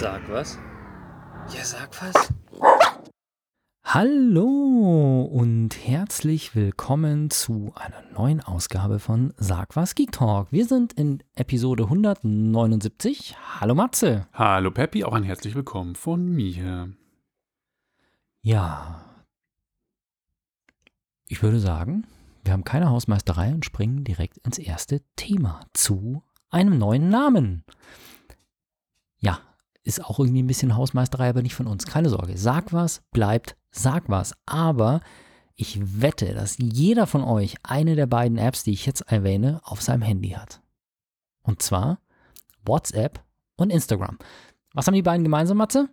[0.00, 0.56] Sag was?
[1.52, 2.32] Ja, sag was.
[3.82, 10.52] Hallo und herzlich willkommen zu einer neuen Ausgabe von Sag was Geek Talk.
[10.52, 13.34] Wir sind in Episode 179.
[13.58, 14.28] Hallo Matze.
[14.32, 16.92] Hallo Peppi, auch ein herzlich willkommen von mir.
[18.40, 19.04] Ja.
[21.26, 22.06] Ich würde sagen,
[22.44, 27.64] wir haben keine Hausmeisterei und springen direkt ins erste Thema zu einem neuen Namen.
[29.18, 29.40] Ja,
[29.88, 31.86] ist auch irgendwie ein bisschen Hausmeisterei, aber nicht von uns.
[31.86, 32.36] Keine Sorge.
[32.36, 34.34] Sag was, bleibt, sag was.
[34.44, 35.00] Aber
[35.56, 39.80] ich wette, dass jeder von euch eine der beiden Apps, die ich jetzt erwähne, auf
[39.80, 40.60] seinem Handy hat.
[41.42, 42.00] Und zwar
[42.66, 43.24] WhatsApp
[43.56, 44.18] und Instagram.
[44.74, 45.88] Was haben die beiden gemeinsam, Matze?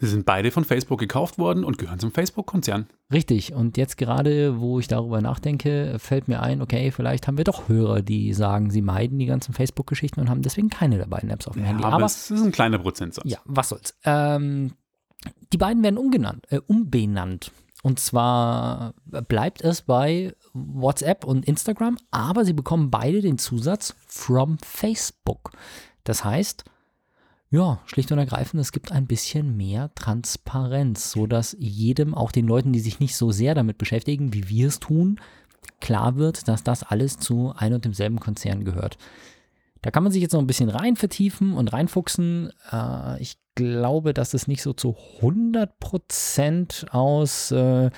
[0.00, 2.86] Sie sind beide von Facebook gekauft worden und gehören zum Facebook-Konzern.
[3.12, 3.52] Richtig.
[3.52, 7.68] Und jetzt gerade, wo ich darüber nachdenke, fällt mir ein, okay, vielleicht haben wir doch
[7.68, 11.48] Hörer, die sagen, sie meiden die ganzen Facebook-Geschichten und haben deswegen keine der beiden Apps
[11.48, 11.84] auf dem Ja, Handy.
[11.84, 13.24] aber, es ist ein kleiner Prozentsatz.
[13.28, 13.96] Ja, was soll's.
[14.04, 14.72] Ähm,
[15.52, 17.50] die beiden werden umgenannt, äh, umbenannt.
[17.82, 24.58] Und zwar bleibt es bei WhatsApp und Instagram, aber sie bekommen beide den Zusatz from
[24.64, 25.50] Facebook.
[26.04, 26.64] Das heißt,
[27.50, 32.72] ja, schlicht und ergreifend, es gibt ein bisschen mehr Transparenz, sodass jedem, auch den Leuten,
[32.72, 35.18] die sich nicht so sehr damit beschäftigen, wie wir es tun,
[35.80, 38.98] klar wird, dass das alles zu ein und demselben Konzern gehört.
[39.80, 42.50] Da kann man sich jetzt noch ein bisschen rein vertiefen und reinfuchsen.
[42.70, 47.90] Äh, ich glaube, dass es nicht so zu 100% aus äh,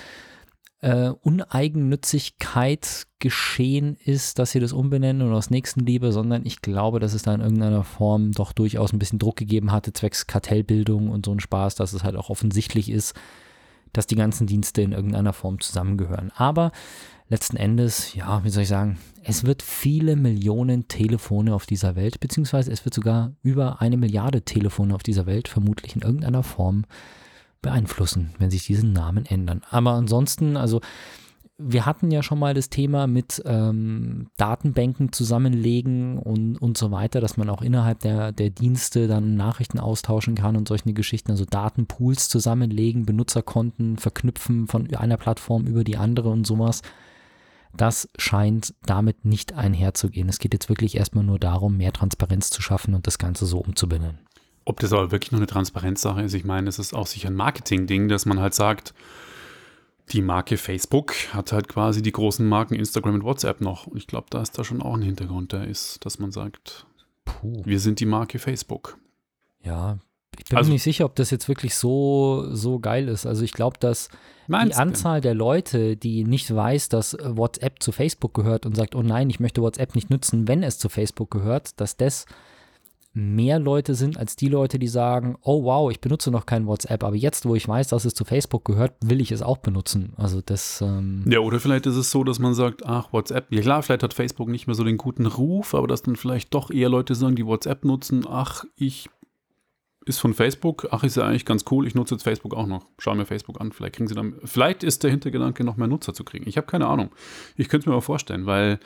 [0.81, 7.13] äh, Uneigennützigkeit geschehen ist, dass sie das umbenennen und aus Nächstenliebe, sondern ich glaube, dass
[7.13, 11.27] es da in irgendeiner Form doch durchaus ein bisschen Druck gegeben hatte, zwecks Kartellbildung und
[11.27, 13.15] so ein Spaß, dass es halt auch offensichtlich ist,
[13.93, 16.33] dass die ganzen Dienste in irgendeiner Form zusammengehören.
[16.35, 16.73] Aber
[17.29, 22.21] letzten Endes, ja, wie soll ich sagen, es wird viele Millionen Telefone auf dieser Welt,
[22.21, 26.87] beziehungsweise es wird sogar über eine Milliarde Telefone auf dieser Welt vermutlich in irgendeiner Form
[27.63, 29.63] beeinflussen, wenn sich diese Namen ändern.
[29.71, 30.81] Aber ansonsten, also
[31.63, 37.21] wir hatten ja schon mal das Thema mit ähm, Datenbanken zusammenlegen und, und so weiter,
[37.21, 41.45] dass man auch innerhalb der, der Dienste dann Nachrichten austauschen kann und solche Geschichten, also
[41.45, 46.81] Datenpools zusammenlegen, Benutzerkonten verknüpfen von einer Plattform über die andere und sowas.
[47.77, 50.29] Das scheint damit nicht einherzugehen.
[50.29, 53.59] Es geht jetzt wirklich erstmal nur darum, mehr Transparenz zu schaffen und das Ganze so
[53.59, 54.19] umzubenennen.
[54.71, 57.35] Ob das aber wirklich nur eine Transparenzsache ist, ich meine, es ist auch sicher ein
[57.35, 58.95] Marketing-Ding, dass man halt sagt,
[60.13, 63.89] die Marke Facebook hat halt quasi die großen Marken Instagram und WhatsApp noch.
[63.89, 66.87] Und ich glaube, da ist da schon auch ein Hintergrund, der ist, dass man sagt,
[67.25, 67.63] Puh.
[67.65, 68.97] wir sind die Marke Facebook.
[69.65, 69.99] Ja,
[70.39, 73.27] ich bin Also- mir nicht sicher, ob das jetzt wirklich so, so geil ist.
[73.27, 74.09] Also ich glaube, dass
[74.47, 74.55] die?
[74.55, 79.31] Anzahl der Leute, die nicht weiß, dass WhatsApp zu Facebook gehört und sagt, oh nein,
[79.31, 82.27] ich möchte WhatsApp nicht nutzen, wenn es zu Facebook gehört, dass das
[83.13, 87.03] mehr Leute sind als die Leute, die sagen, oh wow, ich benutze noch kein WhatsApp,
[87.03, 90.13] aber jetzt, wo ich weiß, dass es zu Facebook gehört, will ich es auch benutzen.
[90.17, 93.61] Also das, ähm, Ja, oder vielleicht ist es so, dass man sagt, ach, WhatsApp, ja
[93.63, 96.71] klar, vielleicht hat Facebook nicht mehr so den guten Ruf, aber dass dann vielleicht doch
[96.71, 99.09] eher Leute sagen, die WhatsApp nutzen, ach, ich
[100.07, 102.87] ist von Facebook, ach, ist ja eigentlich ganz cool, ich nutze jetzt Facebook auch noch.
[102.99, 106.15] Schau mir Facebook an, vielleicht kriegen sie dann, vielleicht ist der Hintergedanke, noch mehr Nutzer
[106.15, 106.49] zu kriegen.
[106.49, 107.11] Ich habe keine Ahnung.
[107.57, 108.81] Ich könnte es mir aber vorstellen, weil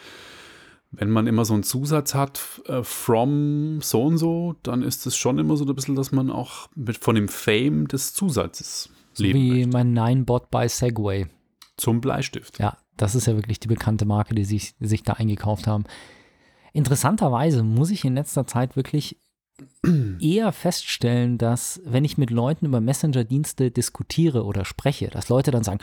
[0.98, 5.16] wenn man immer so einen Zusatz hat, äh, from so und so, dann ist es
[5.16, 9.22] schon immer so ein bisschen, dass man auch mit, von dem Fame des Zusatzes so
[9.22, 9.68] leben wie möchte.
[9.68, 11.26] mein Nine-Bot bei Segway.
[11.76, 12.58] Zum Bleistift.
[12.60, 15.84] Ja, das ist ja wirklich die bekannte Marke, die sich, die sich da eingekauft haben.
[16.72, 19.18] Interessanterweise muss ich in letzter Zeit wirklich
[20.20, 25.62] eher feststellen, dass wenn ich mit Leuten über Messenger-Dienste diskutiere oder spreche, dass Leute dann
[25.62, 25.78] sagen,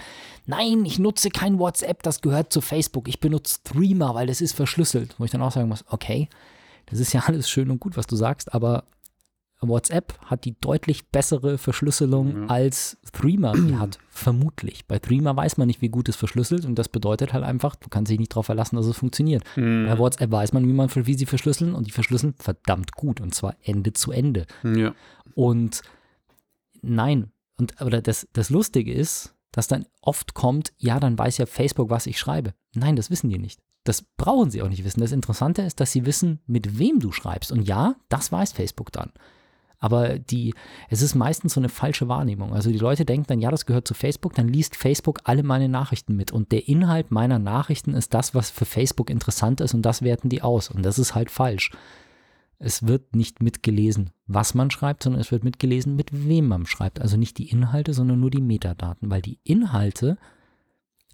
[0.45, 4.53] nein, ich nutze kein WhatsApp, das gehört zu Facebook, ich benutze Threema, weil das ist
[4.53, 5.15] verschlüsselt.
[5.17, 6.27] Wo ich dann auch sagen muss, okay,
[6.87, 8.83] das ist ja alles schön und gut, was du sagst, aber
[9.69, 12.47] WhatsApp hat die deutlich bessere Verschlüsselung Ja.
[12.47, 14.85] als Threema die hat, vermutlich.
[14.87, 17.87] Bei Threema weiß man nicht, wie gut es verschlüsselt und das bedeutet halt einfach, du
[17.89, 19.43] kannst dich nicht darauf verlassen, dass es funktioniert.
[19.55, 23.35] Bei WhatsApp weiß man, wie, man, wie sie verschlüsseln und die verschlüsseln verdammt gut und
[23.35, 24.45] zwar Ende zu Ende.
[24.63, 24.93] Ja.
[25.35, 25.81] Und
[26.81, 31.45] nein, und aber das, das Lustige ist, dass dann oft kommt, ja, dann weiß ja
[31.45, 32.53] Facebook, was ich schreibe.
[32.73, 33.59] Nein, das wissen die nicht.
[33.83, 35.01] Das brauchen sie auch nicht wissen.
[35.01, 37.51] Das Interessante ist, dass sie wissen, mit wem du schreibst.
[37.51, 39.11] Und ja, das weiß Facebook dann.
[39.81, 40.53] Aber die,
[40.89, 42.53] es ist meistens so eine falsche Wahrnehmung.
[42.53, 45.67] Also die Leute denken dann, ja, das gehört zu Facebook, dann liest Facebook alle meine
[45.67, 46.31] Nachrichten mit.
[46.31, 50.29] Und der Inhalt meiner Nachrichten ist das, was für Facebook interessant ist und das werten
[50.29, 50.69] die aus.
[50.69, 51.71] Und das ist halt falsch.
[52.59, 57.01] Es wird nicht mitgelesen, was man schreibt, sondern es wird mitgelesen, mit wem man schreibt.
[57.01, 60.19] Also nicht die Inhalte, sondern nur die Metadaten, weil die Inhalte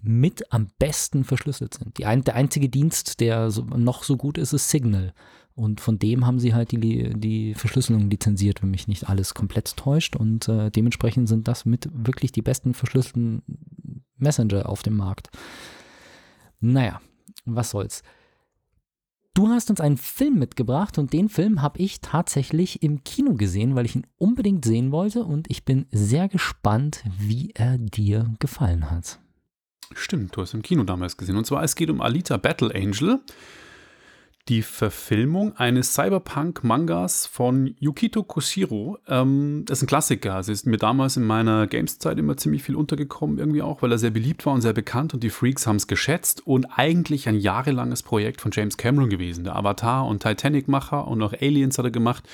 [0.02, 2.04] mit am besten verschlüsselt sind.
[2.04, 5.14] Ein, der einzige Dienst, der so, noch so gut ist, ist Signal.
[5.58, 9.76] Und von dem haben sie halt die, die Verschlüsselung lizenziert, wenn mich nicht alles komplett
[9.76, 10.14] täuscht.
[10.14, 13.42] Und äh, dementsprechend sind das mit wirklich die besten verschlüsselten
[14.16, 15.30] Messenger auf dem Markt.
[16.60, 17.00] Naja,
[17.44, 18.04] was soll's.
[19.34, 23.74] Du hast uns einen Film mitgebracht und den Film habe ich tatsächlich im Kino gesehen,
[23.74, 28.92] weil ich ihn unbedingt sehen wollte und ich bin sehr gespannt, wie er dir gefallen
[28.92, 29.18] hat.
[29.92, 31.36] Stimmt, du hast im Kino damals gesehen.
[31.36, 33.20] Und zwar, es geht um Alita Battle Angel
[34.48, 38.98] die Verfilmung eines Cyberpunk-Mangas von Yukito Koshiro.
[39.06, 40.34] Ähm, das ist ein Klassiker.
[40.34, 43.98] Also ist mir damals in meiner Games-Zeit immer ziemlich viel untergekommen, irgendwie auch, weil er
[43.98, 47.38] sehr beliebt war und sehr bekannt und die Freaks haben es geschätzt und eigentlich ein
[47.38, 51.90] jahrelanges Projekt von James Cameron gewesen, der Avatar- und Titanic-Macher und auch Aliens hat er
[51.90, 52.24] gemacht.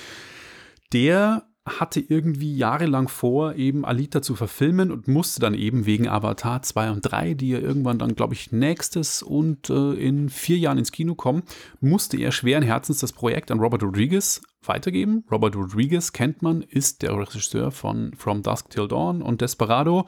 [0.93, 6.61] Der hatte irgendwie jahrelang vor, eben Alita zu verfilmen und musste dann eben wegen Avatar
[6.61, 10.77] 2 und 3, die ja irgendwann dann, glaube ich, nächstes und äh, in vier Jahren
[10.77, 11.41] ins Kino kommen,
[11.81, 15.23] musste er schweren Herzens das Projekt an Robert Rodriguez weitergeben.
[15.31, 20.05] Robert Rodriguez kennt man, ist der Regisseur von From Dusk Till Dawn und Desperado,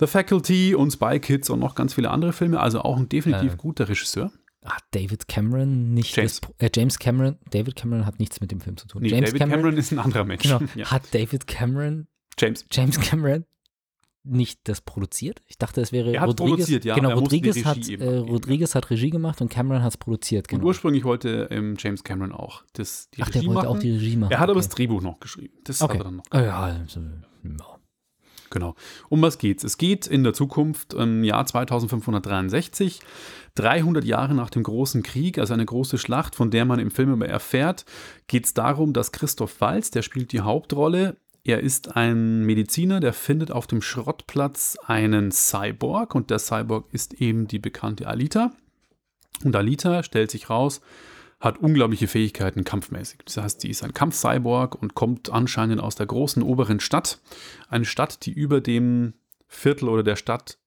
[0.00, 3.52] The Faculty und Spy Kids und noch ganz viele andere Filme, also auch ein definitiv
[3.52, 3.56] äh.
[3.56, 4.32] guter Regisseur.
[4.64, 6.40] Hat David Cameron nicht James.
[6.40, 9.02] Das, äh, James Cameron, David Cameron hat nichts mit dem Film zu tun.
[9.02, 10.42] Nee, James David Cameron, Cameron, ist ein anderer Mensch.
[10.42, 10.60] Genau.
[10.74, 10.90] Ja.
[10.90, 12.08] Hat David Cameron
[12.38, 13.46] James James Cameron
[14.22, 15.40] nicht das produziert?
[15.46, 16.50] Ich dachte, es wäre er hat Rodriguez.
[16.56, 20.46] Produziert, ja, genau, Rodriguez hat, äh, Rodriguez hat Regie gemacht und Cameron hat es produziert.
[20.46, 20.60] Genau.
[20.60, 23.76] Und ursprünglich wollte ähm, James Cameron auch das, die Ach, Regie der wollte machen.
[23.76, 24.32] auch die Regie machen.
[24.32, 24.50] Er hat okay.
[24.50, 25.54] aber das Drehbuch noch geschrieben.
[25.64, 25.94] Das okay.
[25.94, 26.24] hat er dann noch.
[26.32, 27.80] Oh, ja, also, ja.
[28.50, 28.74] Genau.
[29.08, 29.64] Um was geht's?
[29.64, 33.00] Es geht in der Zukunft im Jahr 2563,
[33.54, 37.12] 300 Jahre nach dem großen Krieg, also eine große Schlacht, von der man im Film
[37.12, 37.84] immer erfährt,
[38.26, 43.12] geht es darum, dass Christoph Walz, der spielt die Hauptrolle, er ist ein Mediziner, der
[43.12, 48.52] findet auf dem Schrottplatz einen Cyborg und der Cyborg ist eben die bekannte Alita.
[49.42, 50.82] Und Alita stellt sich raus,
[51.40, 53.20] hat unglaubliche Fähigkeiten kampfmäßig.
[53.24, 57.18] Das heißt, sie ist ein Kampf-Cyborg und kommt anscheinend aus der großen oberen Stadt.
[57.70, 59.14] Eine Stadt, die über dem
[59.48, 60.58] Viertel oder der Stadt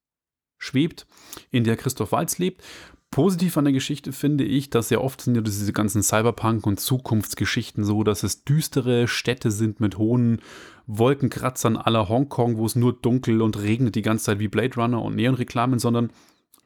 [0.63, 1.05] schwebt,
[1.51, 2.63] in der Christoph Walz lebt.
[3.11, 6.79] Positiv an der Geschichte finde ich, dass sehr oft sind ja diese ganzen Cyberpunk- und
[6.79, 10.41] Zukunftsgeschichten so, dass es düstere Städte sind mit hohen
[10.87, 15.01] Wolkenkratzern aller Hongkong, wo es nur dunkel und regnet die ganze Zeit wie Blade Runner
[15.01, 16.09] und Neonreklamen, sondern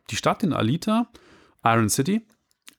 [0.10, 1.10] die Stadt in Alita,
[1.66, 2.22] Iron City,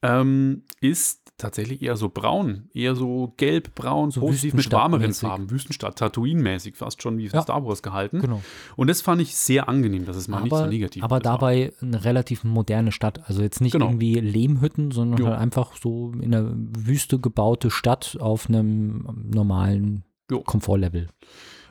[0.00, 5.98] ähm, ist tatsächlich eher so braun, eher so gelb-braun, so positiv mit warmeren Farben, Wüstenstadt,
[6.00, 7.40] Tatooine-mäßig, fast schon wie ja.
[7.40, 8.20] Star Wars gehalten.
[8.20, 8.42] Genau.
[8.76, 11.72] Und das fand ich sehr angenehm, dass es mal aber, nicht so negativ Aber dabei
[11.80, 11.88] war.
[11.88, 13.86] eine relativ moderne Stadt, also jetzt nicht genau.
[13.86, 20.40] irgendwie Lehmhütten, sondern halt einfach so in der Wüste gebaute Stadt auf einem normalen jo.
[20.40, 21.08] Komfortlevel.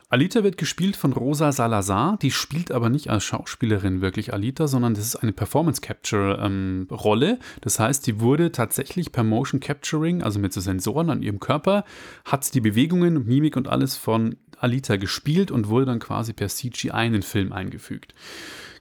[0.09, 4.93] Alita wird gespielt von Rosa Salazar, die spielt aber nicht als Schauspielerin wirklich Alita, sondern
[4.93, 7.39] das ist eine Performance Capture ähm, Rolle.
[7.59, 11.83] Das heißt, die wurde tatsächlich per Motion Capturing, also mit so Sensoren an ihrem Körper,
[12.23, 17.07] hat die Bewegungen, Mimik und alles von Alita gespielt und wurde dann quasi per CGI
[17.07, 18.13] in den Film eingefügt.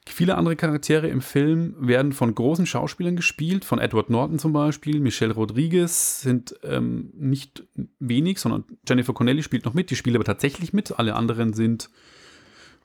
[0.09, 5.01] Viele andere Charaktere im Film werden von großen Schauspielern gespielt, von Edward Norton zum Beispiel,
[5.01, 7.65] Michelle Rodriguez sind ähm, nicht
[7.99, 11.91] wenig, sondern Jennifer Connelly spielt noch mit, die spielt aber tatsächlich mit, alle anderen sind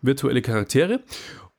[0.01, 1.01] virtuelle Charaktere.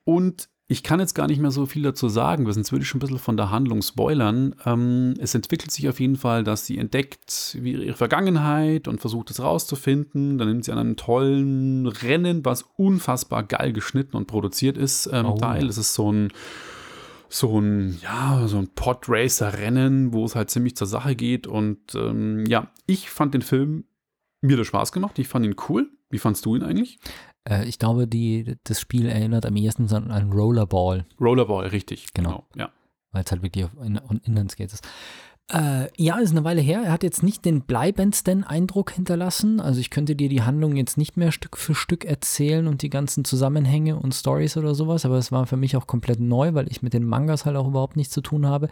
[0.05, 2.89] Und ich kann jetzt gar nicht mehr so viel dazu sagen, weil sonst würde ich
[2.89, 4.55] schon ein bisschen von der Handlung spoilern.
[4.65, 9.43] Ähm, es entwickelt sich auf jeden Fall, dass sie entdeckt ihre Vergangenheit und versucht es
[9.43, 10.39] rauszufinden.
[10.39, 15.27] Dann nimmt sie an einem tollen Rennen, was unfassbar geil geschnitten und produziert ist, ähm,
[15.27, 15.37] oh.
[15.37, 15.67] teil.
[15.67, 16.33] Es ist so ein
[17.29, 21.47] so ein, ja, so ein Podracer-Rennen, wo es halt ziemlich zur Sache geht.
[21.47, 23.85] Und ähm, ja, ich fand den Film,
[24.43, 25.19] mir hat Spaß gemacht.
[25.19, 25.89] Ich fand ihn cool.
[26.11, 26.99] Wie fandst du ihn eigentlich?
[27.49, 31.07] Äh, ich glaube, die, das Spiel erinnert am ehesten an, an Rollerball.
[31.21, 32.13] Rollerball, richtig.
[32.15, 32.31] Genau.
[32.31, 32.71] genau ja.
[33.13, 34.85] Weil es halt wirklich auf in, Inlineskates ist.
[35.53, 36.83] Äh, ja, ist eine Weile her.
[36.85, 39.61] Er hat jetzt nicht den bleibendsten Eindruck hinterlassen.
[39.61, 42.91] Also ich könnte dir die Handlung jetzt nicht mehr Stück für Stück erzählen und die
[42.91, 46.71] ganzen Zusammenhänge und Stories oder sowas, aber es war für mich auch komplett neu, weil
[46.71, 48.69] ich mit den Mangas halt auch überhaupt nichts zu tun habe.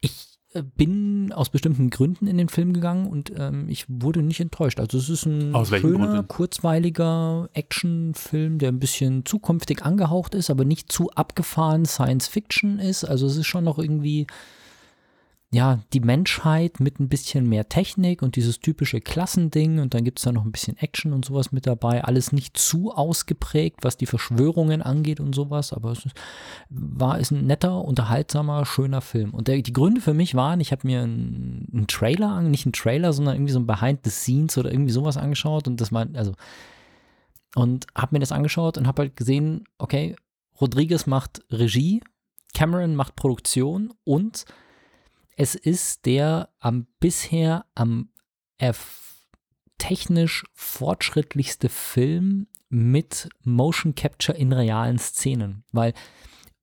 [0.00, 4.78] Ich bin aus bestimmten Gründen in den Film gegangen und ähm, ich wurde nicht enttäuscht.
[4.78, 10.92] Also es ist ein schöner, kurzweiliger Actionfilm, der ein bisschen zukünftig angehaucht ist, aber nicht
[10.92, 13.04] zu abgefahren Science Fiction ist.
[13.04, 14.26] Also es ist schon noch irgendwie
[15.54, 20.18] ja, die Menschheit mit ein bisschen mehr Technik und dieses typische Klassending und dann gibt
[20.18, 22.02] es da noch ein bisschen Action und sowas mit dabei.
[22.02, 26.08] Alles nicht zu ausgeprägt, was die Verschwörungen angeht und sowas, aber es
[26.70, 29.32] war ist ein netter, unterhaltsamer, schöner Film.
[29.32, 32.72] Und der, die Gründe für mich waren, ich habe mir einen, einen Trailer nicht einen
[32.72, 36.04] Trailer, sondern irgendwie so ein Behind the Scenes oder irgendwie sowas angeschaut und das war,
[36.14, 36.32] also,
[37.54, 40.16] und habe mir das angeschaut und habe halt gesehen, okay,
[40.60, 42.02] Rodriguez macht Regie,
[42.54, 44.46] Cameron macht Produktion und
[45.36, 48.10] es ist der am bisher am
[49.78, 55.92] technisch fortschrittlichste Film mit Motion Capture in realen Szenen, weil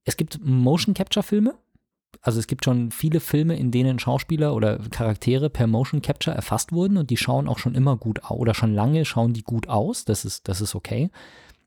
[0.03, 1.55] es gibt Motion Capture Filme,
[2.21, 6.71] also es gibt schon viele Filme, in denen Schauspieler oder Charaktere per Motion Capture erfasst
[6.71, 9.69] wurden und die schauen auch schon immer gut aus oder schon lange schauen die gut
[9.69, 11.09] aus, das ist, das ist okay.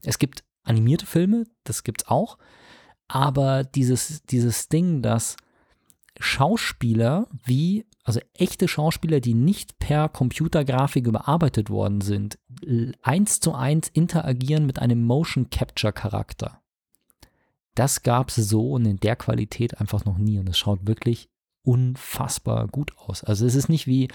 [0.02, 2.38] Es gibt animierte Filme, das gibt's auch,
[3.08, 5.37] aber dieses, dieses Ding, dass
[6.21, 12.38] Schauspieler wie, also echte Schauspieler, die nicht per Computergrafik überarbeitet worden sind,
[13.02, 16.61] eins zu eins interagieren mit einem Motion Capture Charakter.
[17.75, 21.28] Das gab es so und in der Qualität einfach noch nie und es schaut wirklich
[21.64, 23.25] unfassbar gut aus.
[23.25, 24.09] Also es ist nicht wie,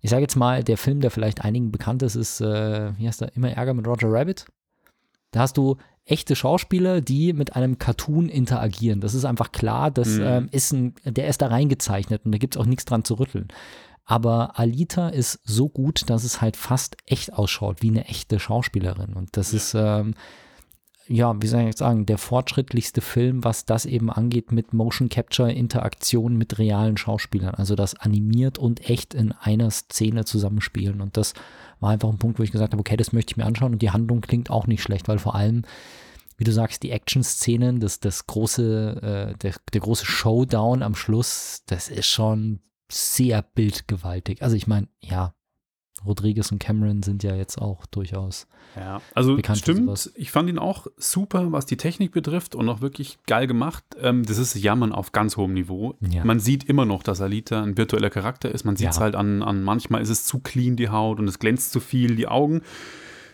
[0.00, 3.20] ich sage jetzt mal, der Film, der vielleicht einigen bekannt ist, ist, äh, wie heißt
[3.20, 4.46] der, immer Ärger mit Roger Rabbit.
[5.30, 9.00] Da hast du echte Schauspieler, die mit einem Cartoon interagieren.
[9.00, 10.22] Das ist einfach klar, das Mhm.
[10.24, 13.14] ähm, ist ein, der ist da reingezeichnet und da gibt es auch nichts dran zu
[13.14, 13.48] rütteln.
[14.04, 19.14] Aber Alita ist so gut, dass es halt fast echt ausschaut, wie eine echte Schauspielerin.
[19.14, 20.14] Und das ist, ähm,
[21.12, 25.08] ja, wie soll ich jetzt sagen, der fortschrittlichste Film, was das eben angeht mit Motion
[25.08, 27.56] Capture Interaktion mit realen Schauspielern.
[27.56, 31.00] Also das animiert und echt in einer Szene zusammenspielen.
[31.00, 31.34] Und das
[31.80, 33.72] war einfach ein Punkt, wo ich gesagt habe, okay, das möchte ich mir anschauen.
[33.72, 35.62] Und die Handlung klingt auch nicht schlecht, weil vor allem,
[36.36, 41.64] wie du sagst, die Action-Szenen, das, das große, äh, der, der große Showdown am Schluss,
[41.66, 44.42] das ist schon sehr bildgewaltig.
[44.42, 45.34] Also ich meine, ja,
[46.06, 50.10] Rodriguez und Cameron sind ja jetzt auch durchaus Ja, also Bekannt für stimmt.
[50.14, 53.84] Ich fand ihn auch super, was die Technik betrifft und auch wirklich geil gemacht.
[54.00, 55.94] Ähm, das ist Jammern auf ganz hohem Niveau.
[56.00, 56.24] Ja.
[56.24, 58.64] Man sieht immer noch, dass Alita ein virtueller Charakter ist.
[58.64, 59.02] Man sieht es Ja.
[59.02, 62.16] halt an, an, manchmal ist es zu clean, die Haut, und es glänzt zu viel,
[62.16, 62.62] die Augen.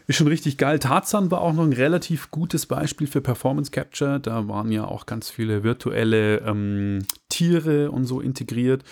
[0.09, 0.79] Ist schon richtig geil.
[0.79, 4.21] Tarzan war auch noch ein relativ gutes Beispiel für Performance Capture.
[4.21, 8.85] Da waren ja auch ganz viele virtuelle ähm, Tiere und so integriert.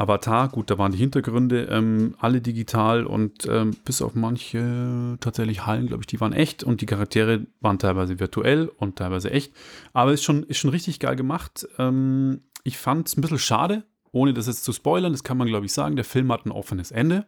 [0.00, 5.66] Avatar, gut, da waren die Hintergründe ähm, alle digital und ähm, bis auf manche tatsächlich
[5.66, 9.52] Hallen, glaube ich, die waren echt und die Charaktere waren teilweise virtuell und teilweise echt.
[9.92, 11.68] Aber ist schon, ist schon richtig geil gemacht.
[11.78, 15.48] Ähm, ich fand es ein bisschen schade, ohne das jetzt zu spoilern, das kann man,
[15.48, 15.96] glaube ich, sagen.
[15.96, 17.26] Der Film hat ein offenes Ende.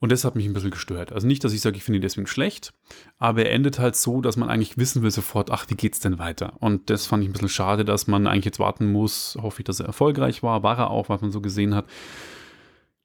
[0.00, 1.12] Und das hat mich ein bisschen gestört.
[1.12, 2.72] Also nicht, dass ich sage, ich finde ihn deswegen schlecht,
[3.18, 6.18] aber er endet halt so, dass man eigentlich wissen will sofort, ach, wie geht's denn
[6.18, 6.54] weiter?
[6.58, 9.36] Und das fand ich ein bisschen schade, dass man eigentlich jetzt warten muss.
[9.40, 10.62] Hoffe ich, dass er erfolgreich war.
[10.62, 11.84] War er auch, was man so gesehen hat.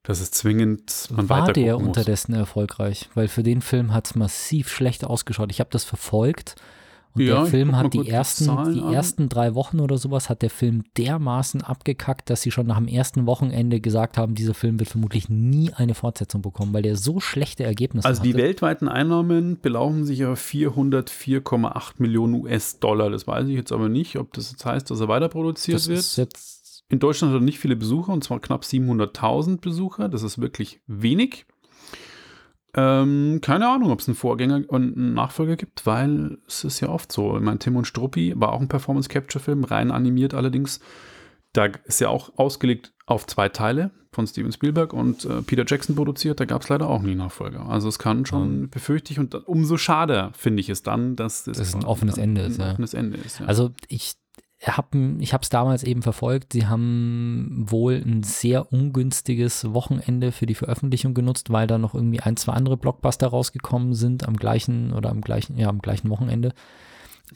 [0.04, 1.88] Dass es zwingend man war der muss.
[1.88, 5.52] unterdessen erfolgreich, weil für den Film hat es massiv schlecht ausgeschaut.
[5.52, 6.56] Ich habe das verfolgt
[7.16, 8.94] und Ja, der Film hat die ersten, die an.
[8.94, 12.88] ersten drei Wochen oder sowas hat der Film dermaßen abgekackt, dass sie schon nach dem
[12.88, 17.20] ersten Wochenende gesagt haben, dieser Film wird vermutlich nie eine Fortsetzung bekommen, weil der so
[17.20, 18.44] schlechte Ergebnisse Also die hatte.
[18.44, 23.10] weltweiten Einnahmen belaufen sich auf 404,8 Millionen US-Dollar.
[23.10, 25.88] Das weiß ich jetzt aber nicht, ob das jetzt heißt, dass er weiter produziert das
[25.88, 26.00] wird.
[26.00, 30.10] ist jetzt In Deutschland hat er nicht viele Besucher, und zwar knapp 700.000 Besucher.
[30.10, 31.46] Das ist wirklich wenig.
[32.78, 36.90] Ähm, keine Ahnung, ob es einen Vorgänger und einen Nachfolger gibt, weil es ist ja
[36.90, 37.38] oft so.
[37.38, 40.82] Ich meine, Tim und Struppi war auch ein Performance-Capture-Film, rein animiert allerdings.
[41.54, 45.96] Da ist ja auch ausgelegt auf zwei Teile von Steven Spielberg und äh, Peter Jackson
[45.96, 46.40] produziert.
[46.40, 47.66] Da gab es leider auch nie Nachfolger.
[47.68, 51.60] Also es kann schon, befürchte ich, und umso schade finde ich es dann, dass das,
[51.60, 52.72] es ein offenes Ende ist, Ein ja.
[52.74, 53.46] offenes Ende ist, ja.
[53.46, 54.16] Also ich
[54.68, 56.54] habe ich es damals eben verfolgt.
[56.54, 62.22] Sie haben wohl ein sehr ungünstiges Wochenende für die Veröffentlichung genutzt, weil da noch irgendwie
[62.22, 66.54] ein, zwei andere Blockbuster rausgekommen sind am gleichen oder am gleichen, ja, am gleichen Wochenende.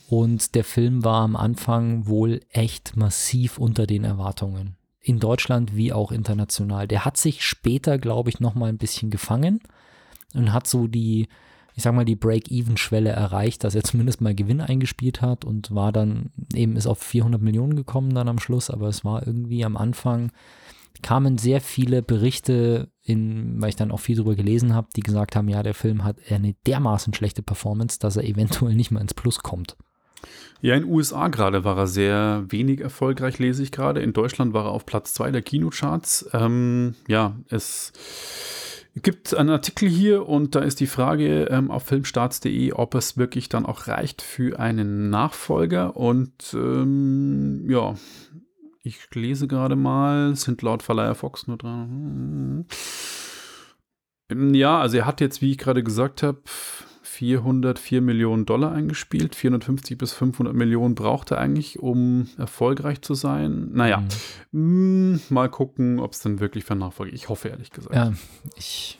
[0.07, 4.75] Und der Film war am Anfang wohl echt massiv unter den Erwartungen.
[5.01, 6.87] In Deutschland wie auch international.
[6.87, 9.61] Der hat sich später, glaube ich, noch mal ein bisschen gefangen
[10.33, 11.27] und hat so die,
[11.79, 15.93] ich sag mal, die Break-Even-Schwelle erreicht, dass er zumindest mal Gewinn eingespielt hat und war
[15.93, 19.77] dann eben ist auf 400 Millionen gekommen dann am Schluss, aber es war irgendwie am
[19.77, 20.33] Anfang
[21.01, 25.37] kamen sehr viele Berichte, in, weil ich dann auch viel drüber gelesen habe, die gesagt
[25.37, 29.13] haben, ja, der Film hat eine dermaßen schlechte Performance, dass er eventuell nicht mal ins
[29.13, 29.77] Plus kommt.
[30.59, 34.01] Ja, in den USA gerade war er sehr wenig erfolgreich, lese ich gerade.
[34.01, 36.29] In Deutschland war er auf Platz 2 der Kinocharts.
[36.33, 37.93] Ähm, ja, es
[39.03, 43.49] gibt einen Artikel hier und da ist die Frage ähm, auf filmstarts.de, ob es wirklich
[43.49, 45.95] dann auch reicht für einen Nachfolger.
[45.95, 47.95] Und ähm, ja,
[48.83, 52.65] ich lese gerade mal, sind laut Verleiher Fox nur dran.
[54.31, 56.41] Ja, also er hat jetzt, wie ich gerade gesagt habe,
[57.19, 59.35] 404 Millionen Dollar eingespielt.
[59.35, 63.71] 450 bis 500 Millionen braucht er eigentlich, um erfolgreich zu sein.
[63.73, 64.03] Naja,
[64.53, 65.11] Mhm.
[65.13, 67.13] mh, mal gucken, ob es dann wirklich für Nachfolge.
[67.13, 67.93] Ich hoffe ehrlich gesagt.
[67.93, 68.13] Ja,
[68.55, 68.97] ich,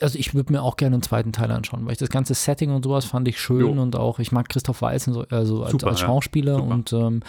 [0.00, 2.70] also ich würde mir auch gerne einen zweiten Teil anschauen, weil ich das ganze Setting
[2.70, 3.70] und sowas fand ich schön Jo.
[3.82, 6.06] und auch, ich mag Christoph und so, also als, Super, als ja.
[6.06, 6.68] Schauspieler Super.
[6.74, 7.22] und ähm,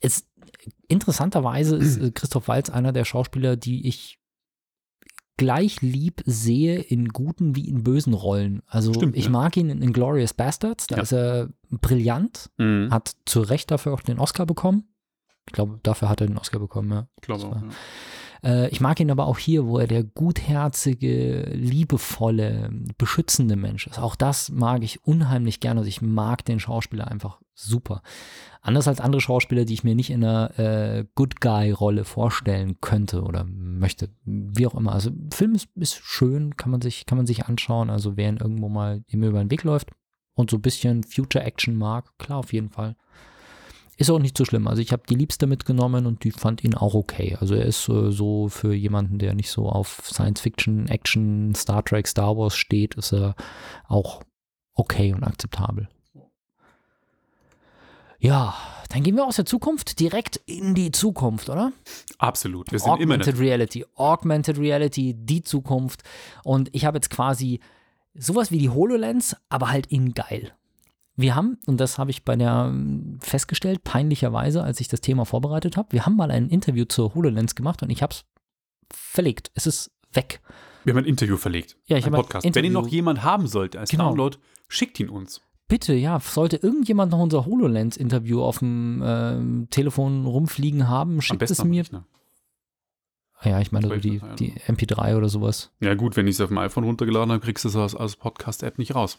[0.00, 0.24] es
[0.86, 4.17] interessanterweise ist äh, Christoph Walz einer der Schauspieler, die ich
[5.38, 8.60] gleich lieb sehe in guten wie in bösen Rollen.
[8.66, 9.30] Also Stimmt, ich ja.
[9.30, 11.02] mag ihn in Glorious Bastards, da Ja.
[11.02, 12.88] ist er brillant, Mhm.
[12.90, 14.84] hat zu Recht dafür auch den Oscar bekommen.
[15.46, 17.08] Ich glaube, dafür hat er den Oscar bekommen, ja.
[17.16, 17.68] Ich glaube auch, ja.
[18.42, 23.98] Äh, ich mag ihn aber auch hier, wo er der gutherzige, liebevolle, beschützende Mensch ist.
[23.98, 25.80] Auch das mag ich unheimlich gerne.
[25.80, 28.02] Also ich mag den Schauspieler einfach super.
[28.60, 33.22] Anders als andere Schauspieler, die ich mir nicht in einer äh, Good Guy-Rolle vorstellen könnte
[33.22, 34.10] oder möchte.
[34.24, 34.92] Wie auch immer.
[34.92, 37.90] Also Film ist, ist schön, kann man, sich, kann man sich anschauen.
[37.90, 39.90] Also wer ihn irgendwo mal ihm über den Weg läuft
[40.34, 42.96] und so ein bisschen Future Action mag, klar, auf jeden Fall.
[44.00, 44.68] Ist auch nicht so schlimm.
[44.68, 47.36] Also ich habe die Liebste mitgenommen und die fand ihn auch okay.
[47.40, 51.84] Also er ist äh, so für jemanden, der nicht so auf Science Fiction, Action, Star
[51.84, 53.34] Trek, Star Wars steht, ist er
[53.88, 54.22] auch
[54.74, 55.88] okay und akzeptabel.
[58.20, 58.54] Ja,
[58.88, 61.72] dann gehen wir aus der Zukunft direkt in die Zukunft, oder?
[62.18, 62.70] Absolut.
[62.70, 63.84] Wir sind immer Augmented Reality.
[63.96, 66.04] Augmented Reality, die Zukunft.
[66.44, 67.58] Und ich habe jetzt quasi
[68.14, 70.52] sowas wie die HoloLens, aber halt in geil.
[71.18, 75.24] Wir haben, und das habe ich bei der ähm, festgestellt, peinlicherweise, als ich das Thema
[75.24, 78.24] vorbereitet habe, wir haben mal ein Interview zur HoloLens gemacht und ich habe es
[78.88, 79.50] verlegt.
[79.54, 80.40] Es ist weg.
[80.84, 81.76] Wir haben ein Interview verlegt.
[81.86, 82.54] Ja, ich habe ein Podcast.
[82.54, 84.10] Wenn ihn noch jemand haben sollte als Genau.
[84.10, 85.42] Download, schickt ihn uns.
[85.66, 91.64] Bitte, ja, sollte irgendjemand noch unser HoloLens-Interview auf dem ähm, Telefon rumfliegen haben, schickt es
[91.64, 91.82] mir.
[91.82, 92.06] Rechner.
[93.42, 95.72] Ja, ich meine die, die MP3 oder sowas.
[95.80, 98.14] Ja gut, wenn ich es auf dem iPhone runtergeladen habe, kriegst du es als, als
[98.14, 99.18] Podcast-App nicht raus.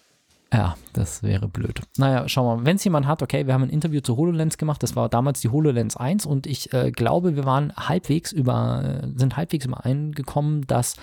[0.51, 1.81] Ja, das wäre blöd.
[1.97, 2.65] Naja, schauen wir mal.
[2.65, 4.81] Wenn es jemand hat, okay, wir haben ein Interview zur HoloLens gemacht.
[4.81, 9.07] Das war damals die HoloLens 1 und ich äh, glaube, wir waren halbwegs über, äh,
[9.15, 10.95] sind halbwegs übereingekommen, dass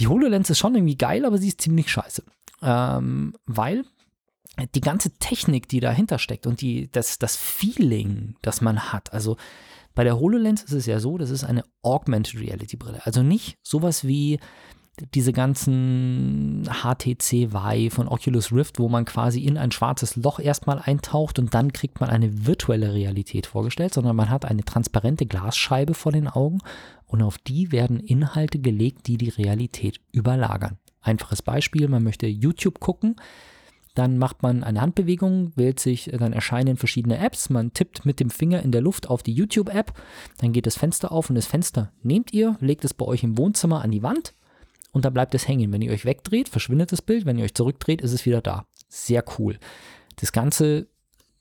[0.00, 2.24] die HoloLens ist schon irgendwie geil, aber sie ist ziemlich scheiße.
[2.62, 3.84] Ähm, weil
[4.74, 9.38] die ganze Technik, die dahinter steckt und die, das, das Feeling, das man hat, also
[9.94, 13.04] bei der HoloLens ist es ja so, das ist eine Augmented Reality Brille.
[13.04, 14.40] Also nicht sowas wie
[15.14, 20.80] diese ganzen HTC Vive von Oculus Rift, wo man quasi in ein schwarzes Loch erstmal
[20.80, 25.94] eintaucht und dann kriegt man eine virtuelle Realität vorgestellt, sondern man hat eine transparente Glasscheibe
[25.94, 26.58] vor den Augen
[27.06, 30.78] und auf die werden Inhalte gelegt, die die Realität überlagern.
[31.00, 33.16] Einfaches Beispiel, man möchte YouTube gucken,
[33.94, 38.30] dann macht man eine Handbewegung, wählt sich, dann erscheinen verschiedene Apps, man tippt mit dem
[38.30, 39.92] Finger in der Luft auf die YouTube-App,
[40.38, 43.36] dann geht das Fenster auf und das Fenster nehmt ihr, legt es bei euch im
[43.38, 44.34] Wohnzimmer an die Wand
[44.92, 45.72] und da bleibt es hängen.
[45.72, 48.66] Wenn ihr euch wegdreht, verschwindet das Bild, wenn ihr euch zurückdreht, ist es wieder da.
[48.88, 49.58] Sehr cool.
[50.16, 50.86] Das Ganze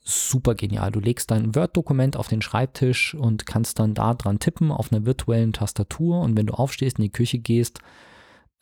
[0.03, 0.91] super genial.
[0.91, 5.05] Du legst dein Word-Dokument auf den Schreibtisch und kannst dann da dran tippen auf einer
[5.05, 7.79] virtuellen Tastatur und wenn du aufstehst, in die Küche gehst,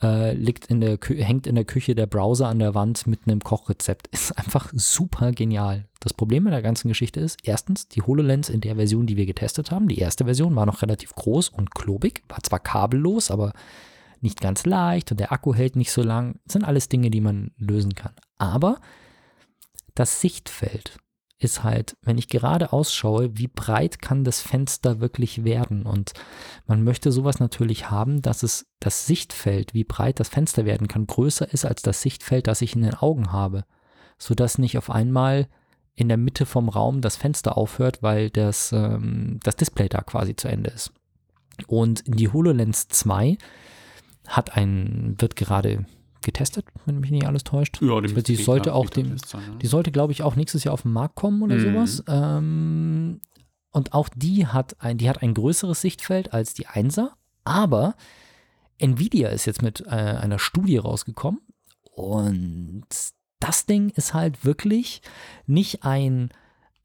[0.02, 3.21] äh, liegt in der Kü hängt in der Küche der Browser an der Wand mit
[3.25, 4.08] einem Kochrezept.
[4.12, 5.88] Ist einfach super genial.
[5.99, 9.25] Das Problem mit der ganzen Geschichte ist, erstens, die HoloLens in der Version, die wir
[9.25, 13.52] getestet haben, die erste Version war noch relativ groß und klobig, war zwar kabellos, aber
[14.24, 16.40] nicht ganz leicht und der Akku hält nicht so lang.
[16.46, 18.14] Das sind alles Dinge, die man lösen kann.
[18.38, 18.80] Aber
[19.96, 20.98] das Sichtfeld
[21.40, 25.86] ist halt, wenn ich gerade ausschaue, wie breit kann das Fenster wirklich werden?
[25.86, 26.12] Und
[26.68, 31.08] man möchte sowas natürlich haben, dass es das Sichtfeld, wie breit das Fenster werden kann,
[31.08, 33.64] größer ist als das Sichtfeld, das ich in den Augen habe.
[34.18, 35.48] Sodass nicht auf einmal
[35.96, 40.36] in der Mitte vom Raum das Fenster aufhört, weil das, ähm, das Display da quasi
[40.36, 40.92] zu Ende ist.
[41.68, 43.38] Und die HoloLens 2
[44.30, 45.86] hat ein, wird gerade
[46.22, 47.82] getestet, wenn mich nicht alles täuscht.
[47.82, 49.56] Ja, die, Die sollte auch dem- sein, ja.
[49.58, 51.60] Die sollte, glaube ich, auch nächstes Jahr auf den Markt kommen oder Mhm.
[51.62, 52.04] sowas.
[52.08, 53.22] Ähm,
[53.72, 57.12] und auch die hat, ein, die hat ein größeres Sichtfeld als die 1er,
[57.44, 57.96] aber
[58.78, 61.42] Nvidia ist jetzt mit äh, einer Studie rausgekommen
[61.92, 62.86] und
[63.39, 65.02] das Ding ist halt wirklich
[65.48, 66.30] nicht ein,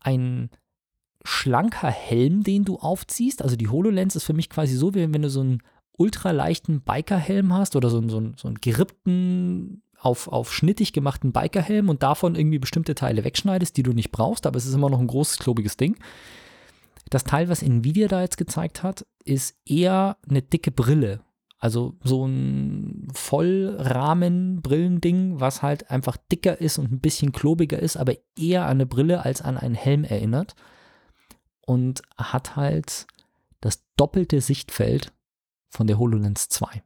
[0.01, 0.51] ein
[1.25, 3.43] schlanker Helm, den du aufziehst.
[3.43, 5.63] Also die HoloLens ist für mich quasi so, wie wenn du so einen
[5.97, 12.03] ultraleichten Bikerhelm hast oder so, so, so einen gerippten, auf, auf schnittig gemachten Bikerhelm und
[12.03, 15.07] davon irgendwie bestimmte Teile wegschneidest, die du nicht brauchst, aber es ist immer noch ein
[15.07, 15.97] großes, klobiges Ding.
[17.11, 21.21] Das Teil, was Nvidia da jetzt gezeigt hat, ist eher eine dicke Brille.
[21.59, 28.13] Also so ein Vollrahmen-Brillending, was halt einfach dicker ist und ein bisschen klobiger ist, aber
[28.37, 30.55] eher an eine Brille als an einen Helm erinnert.
[31.63, 33.07] Und hat halt
[33.63, 35.15] das doppelte Sichtfeld
[35.75, 36.83] von der HoloLens 2.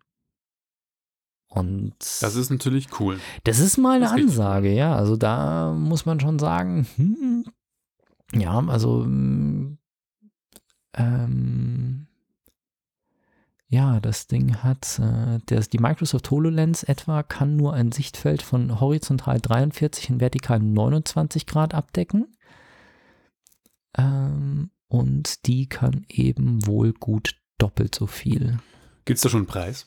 [1.48, 3.18] Und Das ist natürlich cool.
[3.44, 4.94] das ist mal eine Das Ansage, ja.
[4.94, 7.44] Also da muss man schon sagen, hm,
[8.34, 9.78] ja, also ähm,
[13.70, 18.80] ja, das Ding hat, äh, das, die Microsoft HoloLens etwa kann nur ein Sichtfeld von
[18.80, 22.34] horizontal 43 und vertikal 29 Grad abdecken.
[23.96, 28.58] Ähm, und die kann eben wohl gut doppelt so viel.
[29.08, 29.86] Gibt es da schon einen Preis?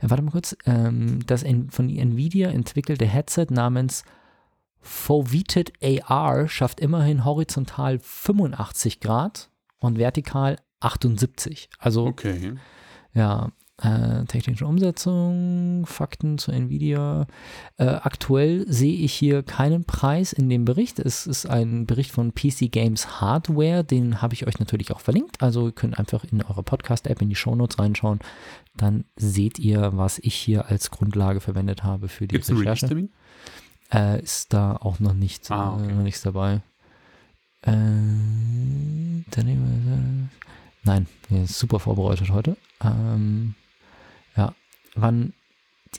[0.00, 0.56] Äh, warte mal kurz.
[0.66, 4.02] Ähm, das in, von Nvidia entwickelte Headset namens
[4.80, 5.72] Foveated
[6.08, 11.68] AR schafft immerhin horizontal 85 Grad und vertikal 78.
[11.78, 12.54] Also Okay.
[13.14, 17.26] ja, äh, technische Umsetzung, Fakten zu Nvidia.
[17.78, 20.98] Äh, aktuell sehe ich hier keinen Preis in dem Bericht.
[21.00, 25.42] Es ist ein Bericht von PC Games Hardware, den habe ich euch natürlich auch verlinkt.
[25.42, 28.20] Also ihr könnt einfach in eure Podcast-App in die Shownotes reinschauen.
[28.76, 32.60] Dann seht ihr, was ich hier als Grundlage verwendet habe für die Gibt es einen
[32.60, 33.08] Recherche.
[33.92, 35.90] Äh, ist da auch noch nichts, Ah, okay.
[35.90, 36.60] äh, noch nichts dabei.
[37.62, 37.72] Äh,
[40.84, 42.56] nein, er super vorbereitet heute.
[42.82, 43.54] Ähm,
[44.94, 45.32] wann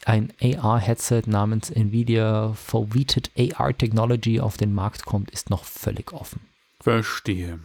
[0.05, 6.41] ein AR-Headset namens Nvidia Foveated AR Technology auf den Markt kommt, ist noch völlig offen.
[6.79, 7.59] Verstehe.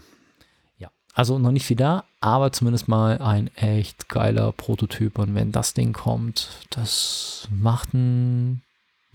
[0.79, 5.19] Ja, also noch nicht viel da, aber zumindest mal ein echt geiler Prototyp.
[5.19, 8.63] Und wenn das Ding kommt, das macht einen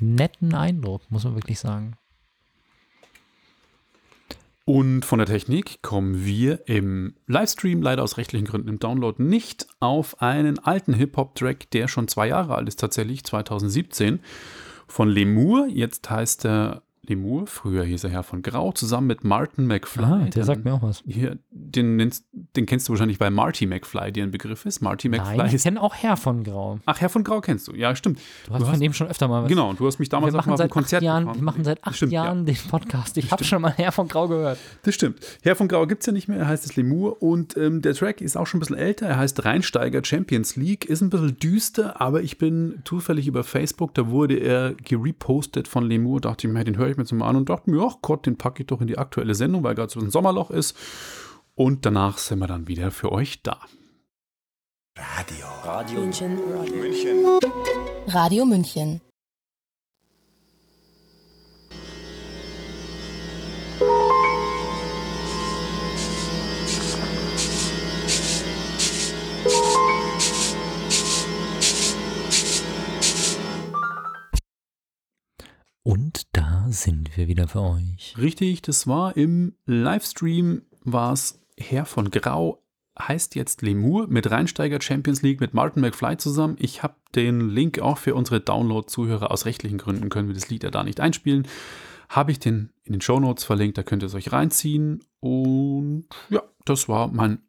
[0.01, 1.95] netten Eindruck, muss man wirklich sagen.
[4.65, 9.67] Und von der Technik kommen wir im Livestream, leider aus rechtlichen Gründen im Download, nicht
[9.81, 14.19] auf einen alten Hip-Hop-Track, der schon zwei Jahre alt ist, tatsächlich 2017,
[14.87, 15.67] von Lemur.
[15.67, 20.03] Jetzt heißt er Lemur, früher hieß er Herr von Grau, zusammen mit Martin McFly.
[20.05, 21.03] Ah, der sagt mir auch was.
[21.05, 21.97] Hier, den,
[22.55, 24.81] den kennst du wahrscheinlich, weil Marty McFly dir ein Begriff ist.
[24.81, 25.63] Marty McFly Nein, ich ist.
[25.63, 26.79] kenne auch Herr von Grau.
[26.85, 27.73] Ach, Herr von Grau kennst du.
[27.75, 28.19] Ja, stimmt.
[28.47, 29.49] Du hast Du von hast- dem schon öfter mal was.
[29.49, 31.39] Genau, und du hast mich damals auch mal auf acht Konzert Jahren, gefahren.
[31.39, 32.23] wir machen seit acht Stimmt, ja.
[32.23, 33.17] Jahren den Podcast.
[33.17, 34.57] Ich habe schon mal Herr von Grau gehört.
[34.83, 35.19] Das stimmt.
[35.41, 37.95] Herr von Grau gibt es ja nicht mehr, er heißt es Lemur und ähm, der
[37.95, 39.07] Track ist auch schon ein bisschen älter.
[39.07, 43.93] Er heißt Rheinsteiger Champions League, ist ein bisschen düster, aber ich bin zufällig über Facebook,
[43.93, 47.27] da wurde er gerepostet von Lemur, dachte ich mir, den höre ich mir jetzt mal
[47.27, 49.75] an und dachte mir, ach Gott, den packe ich doch in die aktuelle Sendung, weil
[49.75, 50.77] gerade so ein Sommerloch ist.
[51.55, 53.59] Und danach sind wir dann wieder für euch da.
[56.71, 57.39] München.
[58.07, 59.01] Radio München.
[75.85, 76.32] Und da
[76.73, 78.15] sind wir wieder für euch.
[78.17, 82.63] Richtig, das war im Livestream, war es Herr von Grau,
[82.99, 86.57] heißt jetzt Lemur mit Rheinsteiger Champions League mit Martin McFly zusammen.
[86.59, 89.31] Ich habe den Link auch für unsere Download-Zuhörer.
[89.31, 91.47] Aus rechtlichen Gründen können wir das Lied ja da nicht einspielen.
[92.09, 95.03] Habe ich den in den Shownotes verlinkt, da könnt ihr es euch reinziehen.
[95.19, 97.39] Und ja, das war mein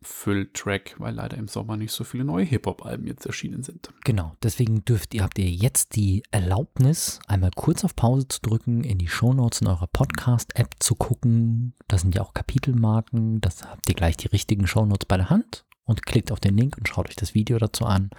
[0.00, 3.92] Sommer-Füll-Track, weil leider im Sommer nicht so viele neue Hip-Hop-Alben jetzt erschienen sind.
[4.04, 8.84] Genau, deswegen dürft ihr, habt ihr jetzt die Erlaubnis, einmal kurz auf Pause zu drücken,
[8.84, 11.74] in die Shownotes in eurer Podcast-App zu gucken.
[11.88, 15.66] Da sind ja auch Kapitelmarken, das habt ihr gleich die richtigen Shownotes bei der Hand
[15.84, 18.10] und klickt auf den Link und schaut euch das Video dazu an.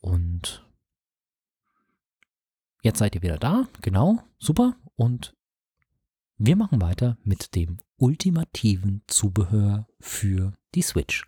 [0.00, 0.66] Und
[2.82, 4.76] jetzt seid ihr wieder da, genau, super.
[4.96, 5.34] Und
[6.36, 11.26] wir machen weiter mit dem ultimativen Zubehör für die Switch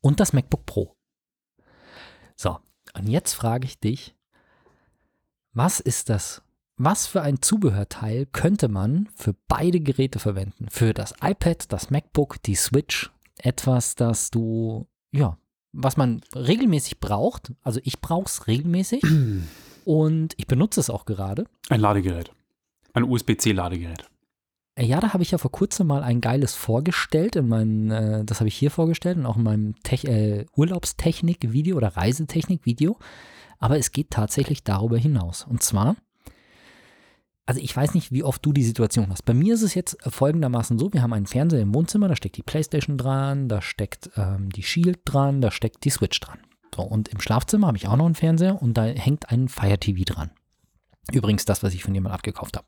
[0.00, 0.96] und das MacBook Pro.
[2.36, 2.58] So,
[2.94, 4.14] und jetzt frage ich dich,
[5.52, 6.42] was ist das?
[6.76, 10.66] Was für ein Zubehörteil könnte man für beide Geräte verwenden?
[10.70, 13.10] Für das iPad, das MacBook, die Switch?
[13.38, 15.38] Etwas, das du, ja,
[15.72, 17.52] was man regelmäßig braucht.
[17.62, 19.04] Also ich brauche es regelmäßig
[19.84, 21.44] und ich benutze es auch gerade.
[21.68, 22.32] Ein Ladegerät.
[22.92, 24.08] Ein USB-C-Ladegerät.
[24.74, 27.36] Äh, Ja, da habe ich ja vor kurzem mal ein geiles vorgestellt.
[27.36, 31.96] In meinem, äh, das habe ich hier vorgestellt und auch in meinem äh, Urlaubstechnik-Video oder
[31.96, 32.98] Reisetechnik-Video.
[33.58, 35.46] Aber es geht tatsächlich darüber hinaus.
[35.48, 35.96] Und zwar,
[37.46, 39.24] also ich weiß nicht, wie oft du die Situation hast.
[39.24, 42.36] Bei mir ist es jetzt folgendermaßen so: Wir haben einen Fernseher im Wohnzimmer, da steckt
[42.36, 46.38] die Playstation dran, da steckt ähm, die Shield dran, da steckt die Switch dran.
[46.74, 49.78] So, und im Schlafzimmer habe ich auch noch einen Fernseher und da hängt ein Fire
[49.78, 50.30] TV dran.
[51.12, 52.66] Übrigens das, was ich von jemandem abgekauft habe.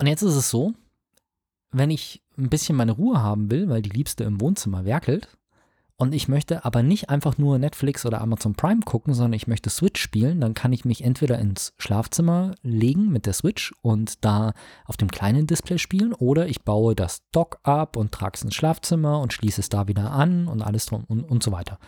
[0.00, 0.72] Und jetzt ist es so,
[1.72, 5.36] wenn ich ein bisschen meine Ruhe haben will, weil die Liebste im Wohnzimmer werkelt
[5.96, 9.68] und ich möchte aber nicht einfach nur Netflix oder Amazon Prime gucken, sondern ich möchte
[9.68, 14.54] Switch spielen, dann kann ich mich entweder ins Schlafzimmer legen mit der Switch und da
[14.86, 18.54] auf dem kleinen Display spielen oder ich baue das Dock ab und trage es ins
[18.54, 21.78] Schlafzimmer und schließe es da wieder an und alles drum und, und so weiter.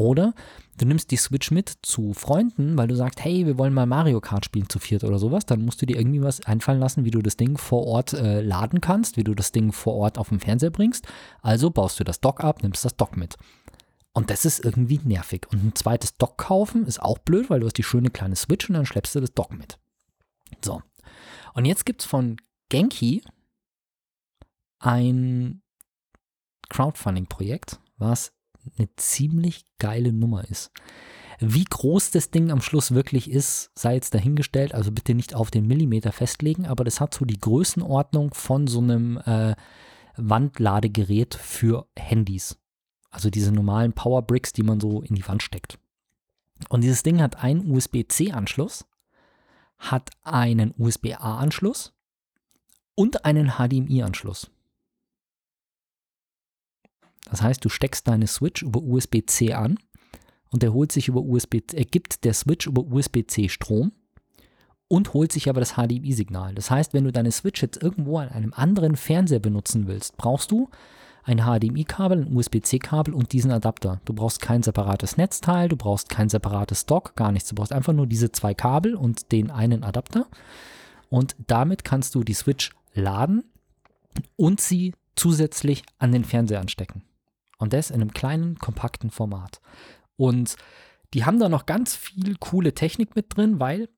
[0.00, 0.32] Oder
[0.78, 4.22] du nimmst die Switch mit zu Freunden, weil du sagst, hey, wir wollen mal Mario
[4.22, 5.44] Kart spielen zu viert oder sowas.
[5.44, 8.40] Dann musst du dir irgendwie was einfallen lassen, wie du das Ding vor Ort äh,
[8.40, 11.06] laden kannst, wie du das Ding vor Ort auf den Fernseher bringst.
[11.42, 13.36] Also baust du das Dock ab, nimmst das Dock mit.
[14.14, 15.46] Und das ist irgendwie nervig.
[15.52, 18.70] Und ein zweites Dock kaufen ist auch blöd, weil du hast die schöne kleine Switch
[18.70, 19.78] und dann schleppst du das Dock mit.
[20.64, 20.80] So.
[21.52, 22.38] Und jetzt gibt es von
[22.70, 23.22] Genki
[24.78, 25.60] ein
[26.70, 28.32] Crowdfunding-Projekt, was
[28.78, 30.70] eine ziemlich geile Nummer ist.
[31.38, 35.50] Wie groß das Ding am Schluss wirklich ist, sei jetzt dahingestellt, also bitte nicht auf
[35.50, 39.54] den Millimeter festlegen, aber das hat so die Größenordnung von so einem äh,
[40.16, 42.58] Wandladegerät für Handys.
[43.10, 45.78] Also diese normalen Powerbricks, die man so in die Wand steckt.
[46.68, 48.86] Und dieses Ding hat einen USB-C-Anschluss,
[49.78, 51.94] hat einen USB-A-Anschluss
[52.94, 54.50] und einen HDMI-Anschluss.
[57.30, 59.78] Das heißt, du steckst deine Switch über USB-C an
[60.50, 63.92] und er holt sich über USB, er gibt der Switch über USB-C Strom
[64.88, 66.54] und holt sich aber das HDMI-Signal.
[66.54, 70.50] Das heißt, wenn du deine Switch jetzt irgendwo an einem anderen Fernseher benutzen willst, brauchst
[70.50, 70.68] du
[71.22, 74.00] ein HDMI-Kabel, ein USB-C-Kabel und diesen Adapter.
[74.04, 77.50] Du brauchst kein separates Netzteil, du brauchst kein separates Dock, gar nichts.
[77.50, 80.26] Du brauchst einfach nur diese zwei Kabel und den einen Adapter.
[81.08, 83.44] Und damit kannst du die Switch laden
[84.36, 87.02] und sie zusätzlich an den Fernseher anstecken.
[87.60, 89.60] Und das in einem kleinen, kompakten Format.
[90.16, 90.56] Und
[91.14, 93.88] die haben da noch ganz viel coole Technik mit drin, weil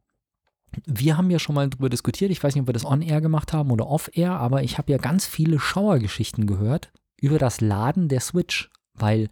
[0.87, 2.31] wir haben ja schon mal darüber diskutiert.
[2.31, 4.99] Ich weiß nicht, ob wir das on-air gemacht haben oder off-air, aber ich habe ja
[4.99, 8.71] ganz viele Schauergeschichten gehört über das Laden der Switch.
[8.95, 9.29] Weil,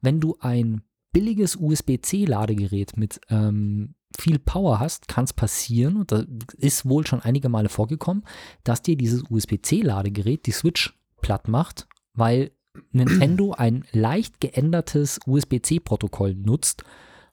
[0.00, 6.26] wenn du ein billiges USB-C-Ladegerät mit ähm, viel Power hast, kann es passieren, und das
[6.56, 8.24] ist wohl schon einige Male vorgekommen,
[8.64, 12.50] dass dir dieses USB-C-Ladegerät die Switch platt macht, weil
[12.92, 16.84] Nintendo ein leicht geändertes USB-C-Protokoll nutzt.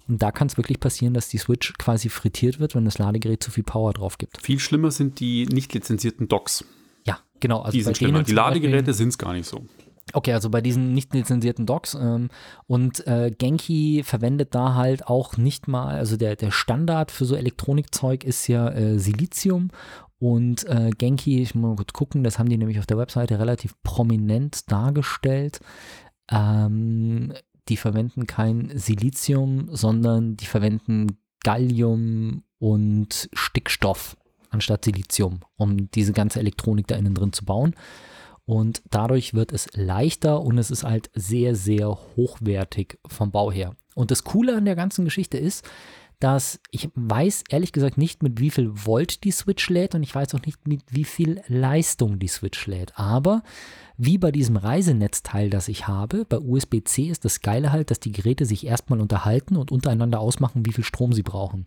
[0.07, 3.43] Und da kann es wirklich passieren, dass die Switch quasi frittiert wird, wenn das Ladegerät
[3.43, 4.41] zu viel Power drauf gibt.
[4.41, 6.65] Viel schlimmer sind die nicht lizenzierten Docks.
[7.05, 7.61] Ja, genau.
[7.61, 8.23] Also die sind schlimmer.
[8.23, 9.65] Die Ladegeräte sind es gar nicht so.
[10.13, 12.29] Okay, also bei diesen nicht lizenzierten Docks ähm,
[12.65, 17.35] und äh, Genki verwendet da halt auch nicht mal, also der, der Standard für so
[17.35, 19.69] Elektronikzeug ist ja äh, Silizium
[20.19, 23.39] und äh, Genki, ich muss mal kurz gucken, das haben die nämlich auf der Webseite
[23.39, 25.59] relativ prominent dargestellt.
[26.29, 27.33] Ähm,
[27.69, 34.17] die verwenden kein Silizium, sondern die verwenden Gallium und Stickstoff
[34.49, 37.75] anstatt Silizium, um diese ganze Elektronik da innen drin zu bauen.
[38.45, 43.75] Und dadurch wird es leichter und es ist halt sehr, sehr hochwertig vom Bau her.
[43.93, 45.69] Und das Coole an der ganzen Geschichte ist,
[46.19, 50.13] dass ich weiß ehrlich gesagt nicht, mit wie viel Volt die Switch lädt und ich
[50.13, 52.97] weiß auch nicht, mit wie viel Leistung die Switch lädt.
[52.99, 53.41] Aber
[53.97, 58.11] wie bei diesem Reisenetzteil, das ich habe, bei USB-C ist das Geile halt, dass die
[58.11, 61.65] Geräte sich erstmal unterhalten und untereinander ausmachen, wie viel Strom sie brauchen.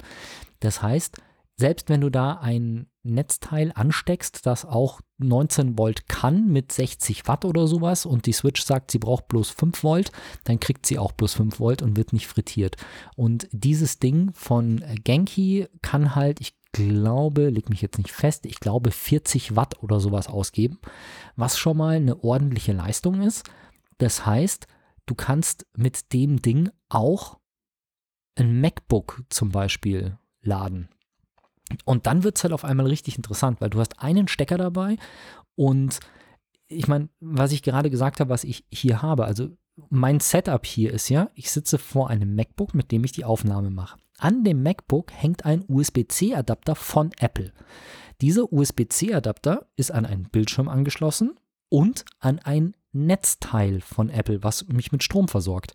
[0.60, 1.18] Das heißt,
[1.62, 7.44] selbst wenn du da ein Netzteil ansteckst, das auch 19 Volt kann mit 60 Watt
[7.44, 10.10] oder sowas und die Switch sagt, sie braucht bloß 5 Volt,
[10.42, 12.78] dann kriegt sie auch bloß 5 Volt und wird nicht frittiert.
[13.14, 18.58] Und dieses Ding von Genki kann halt, ich glaube, leg mich jetzt nicht fest, ich
[18.58, 20.80] glaube 40 Watt oder sowas ausgeben,
[21.36, 23.48] was schon mal eine ordentliche Leistung ist.
[23.98, 24.66] Das heißt,
[25.06, 27.38] du kannst mit dem Ding auch
[28.34, 30.88] ein MacBook zum Beispiel laden.
[31.84, 34.96] Und dann wird es halt auf einmal richtig interessant, weil du hast einen Stecker dabei
[35.54, 36.00] und
[36.68, 39.50] ich meine, was ich gerade gesagt habe, was ich hier habe, also
[39.90, 43.70] mein Setup hier ist ja, ich sitze vor einem MacBook, mit dem ich die Aufnahme
[43.70, 43.98] mache.
[44.18, 47.52] An dem MacBook hängt ein USB-C-Adapter von Apple.
[48.20, 51.34] Dieser USB-C-Adapter ist an einen Bildschirm angeschlossen
[51.68, 55.72] und an ein Netzteil von Apple, was mich mit Strom versorgt.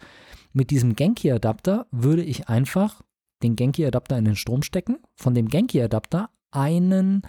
[0.54, 3.02] Mit diesem Genki-Adapter würde ich einfach
[3.44, 7.22] den Genki-Adapter in den Strom stecken, von dem Genki-Adapter einen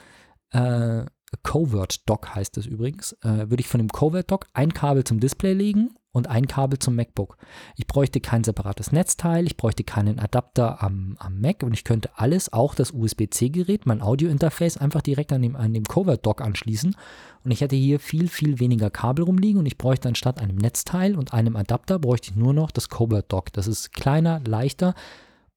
[0.50, 1.04] äh,
[1.42, 5.90] Covert-Dock heißt es übrigens, äh, würde ich von dem Covert-Dock ein Kabel zum Display legen
[6.10, 7.36] und ein Kabel zum MacBook.
[7.76, 12.10] Ich bräuchte kein separates Netzteil, ich bräuchte keinen Adapter am, am Mac und ich könnte
[12.14, 16.96] alles, auch das USB-C-Gerät, mein Audio-Interface, einfach direkt an dem, an dem Covert-Dock anschließen
[17.44, 21.14] und ich hätte hier viel, viel weniger Kabel rumliegen und ich bräuchte anstatt einem Netzteil
[21.16, 23.52] und einem Adapter, bräuchte ich nur noch das Covert-Dock.
[23.52, 24.94] Das ist kleiner, leichter,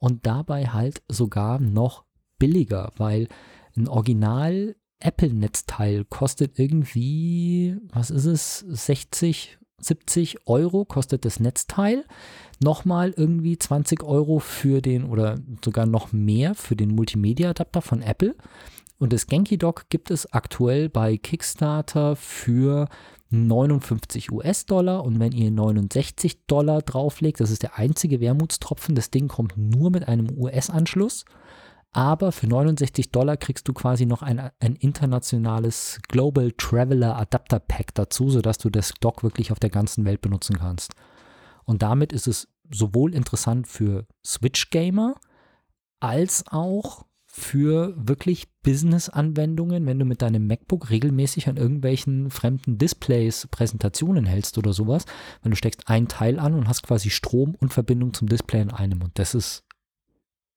[0.01, 2.03] und dabei halt sogar noch
[2.39, 3.27] billiger, weil
[3.77, 12.05] ein Original Apple-Netzteil kostet irgendwie, was ist es, 60, 70 Euro kostet das Netzteil.
[12.59, 18.35] Nochmal irgendwie 20 Euro für den oder sogar noch mehr für den Multimedia-Adapter von Apple.
[19.01, 22.87] Und das Genki Dock gibt es aktuell bei Kickstarter für
[23.31, 29.27] 59 US-Dollar und wenn ihr 69 Dollar drauflegt, das ist der einzige Wermutstropfen, das Ding
[29.27, 31.25] kommt nur mit einem US-Anschluss,
[31.91, 37.95] aber für 69 Dollar kriegst du quasi noch ein, ein internationales Global Traveler Adapter Pack
[37.95, 40.93] dazu, sodass du das Dock wirklich auf der ganzen Welt benutzen kannst.
[41.65, 45.15] Und damit ist es sowohl interessant für Switch-Gamer
[45.99, 53.47] als auch für wirklich Business-Anwendungen, wenn du mit deinem MacBook regelmäßig an irgendwelchen fremden Displays
[53.49, 55.05] Präsentationen hältst oder sowas,
[55.41, 58.71] weil du steckst ein Teil an und hast quasi Strom und Verbindung zum Display in
[58.71, 59.01] einem.
[59.01, 59.63] Und das ist,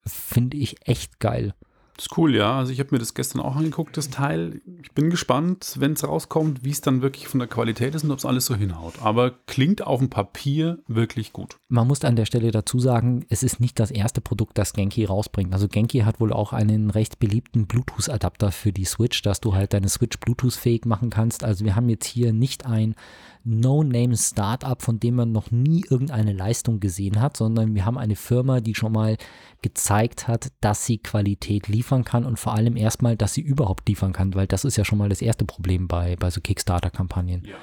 [0.04, 1.54] finde ich, echt geil.
[1.96, 2.58] Das ist cool, ja.
[2.58, 4.60] Also ich habe mir das gestern auch angeguckt, das Teil.
[4.82, 8.10] Ich bin gespannt, wenn es rauskommt, wie es dann wirklich von der Qualität ist und
[8.10, 8.94] ob es alles so hinhaut.
[9.00, 11.56] Aber klingt auf dem Papier wirklich gut.
[11.68, 15.04] Man muss an der Stelle dazu sagen, es ist nicht das erste Produkt, das Genki
[15.04, 15.52] rausbringt.
[15.52, 19.72] Also Genki hat wohl auch einen recht beliebten Bluetooth-Adapter für die Switch, dass du halt
[19.72, 21.44] deine Switch Bluetooth-fähig machen kannst.
[21.44, 22.96] Also wir haben jetzt hier nicht ein
[23.44, 28.60] No-Name-Startup, von dem man noch nie irgendeine Leistung gesehen hat, sondern wir haben eine Firma,
[28.60, 29.16] die schon mal
[29.62, 34.12] gezeigt hat, dass sie Qualität liefern kann und vor allem erstmal, dass sie überhaupt liefern
[34.12, 37.44] kann, weil das ist ja schon mal das erste Problem bei, bei so Kickstarter-Kampagnen.
[37.44, 37.56] Ja.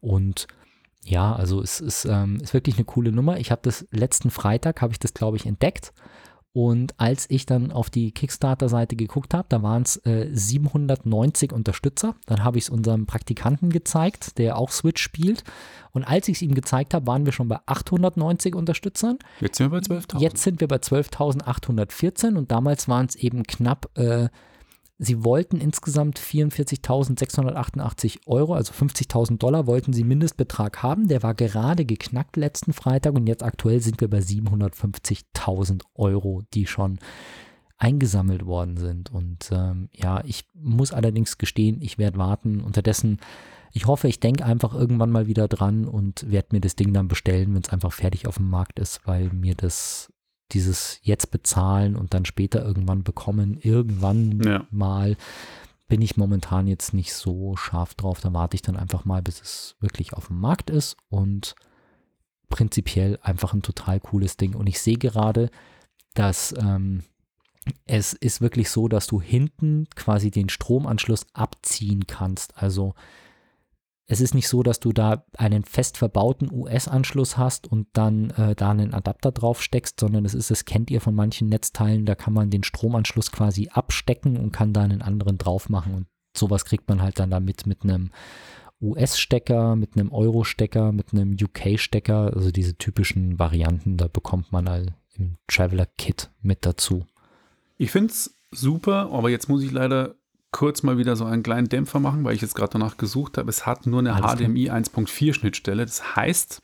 [0.00, 0.46] Und
[1.04, 3.38] ja, also es ist, ähm, ist wirklich eine coole Nummer.
[3.38, 5.92] Ich habe das letzten Freitag, habe ich das, glaube ich, entdeckt
[6.56, 12.14] und als ich dann auf die Kickstarter-Seite geguckt habe, da waren es äh, 790 Unterstützer.
[12.24, 15.44] Dann habe ich es unserem Praktikanten gezeigt, der auch Switch spielt.
[15.92, 19.18] Und als ich es ihm gezeigt habe, waren wir schon bei 890 Unterstützern.
[19.42, 20.18] Jetzt sind wir bei 12.000.
[20.18, 24.30] Jetzt sind wir bei 12.814 und damals waren es eben knapp äh,
[24.98, 31.08] Sie wollten insgesamt 44.688 Euro, also 50.000 Dollar, wollten sie Mindestbetrag haben.
[31.08, 36.66] Der war gerade geknackt letzten Freitag und jetzt aktuell sind wir bei 750.000 Euro, die
[36.66, 36.98] schon
[37.76, 39.12] eingesammelt worden sind.
[39.12, 42.62] Und ähm, ja, ich muss allerdings gestehen, ich werde warten.
[42.62, 43.18] Unterdessen,
[43.72, 47.08] ich hoffe, ich denke einfach irgendwann mal wieder dran und werde mir das Ding dann
[47.08, 50.10] bestellen, wenn es einfach fertig auf dem Markt ist, weil mir das
[50.52, 54.66] dieses jetzt bezahlen und dann später irgendwann bekommen, irgendwann ja.
[54.70, 55.16] mal,
[55.88, 58.20] bin ich momentan jetzt nicht so scharf drauf.
[58.20, 61.54] Da warte ich dann einfach mal, bis es wirklich auf dem Markt ist und
[62.48, 64.54] prinzipiell einfach ein total cooles Ding.
[64.54, 65.50] Und ich sehe gerade,
[66.14, 67.02] dass ähm,
[67.84, 72.56] es ist wirklich so, dass du hinten quasi den Stromanschluss abziehen kannst.
[72.56, 72.94] Also
[74.08, 78.54] es ist nicht so, dass du da einen fest verbauten US-Anschluss hast und dann äh,
[78.54, 82.14] da einen Adapter drauf steckst, sondern es ist, das kennt ihr von manchen Netzteilen, da
[82.14, 85.94] kann man den Stromanschluss quasi abstecken und kann da einen anderen drauf machen.
[85.94, 88.10] Und sowas kriegt man halt dann damit mit einem
[88.80, 94.94] US-Stecker, mit einem Euro-Stecker, mit einem UK-Stecker, also diese typischen Varianten, da bekommt man all
[95.18, 97.06] im Traveler-Kit mit dazu.
[97.78, 100.14] Ich finde es super, aber jetzt muss ich leider
[100.56, 103.50] kurz mal wieder so einen kleinen Dämpfer machen, weil ich jetzt gerade danach gesucht habe.
[103.50, 105.84] Es hat nur eine Alles HDMI 1.4 Schnittstelle.
[105.84, 106.62] Das heißt,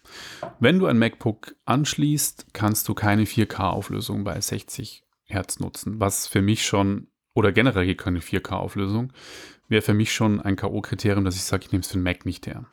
[0.61, 6.41] wenn du ein MacBook anschließt, kannst du keine 4K-Auflösung bei 60 Hertz nutzen, was für
[6.41, 9.13] mich schon, oder generell keine 4K-Auflösung,
[9.69, 12.25] wäre für mich schon ein K.O.-Kriterium, dass ich sage, ich nehme es für den Mac
[12.25, 12.65] nicht her.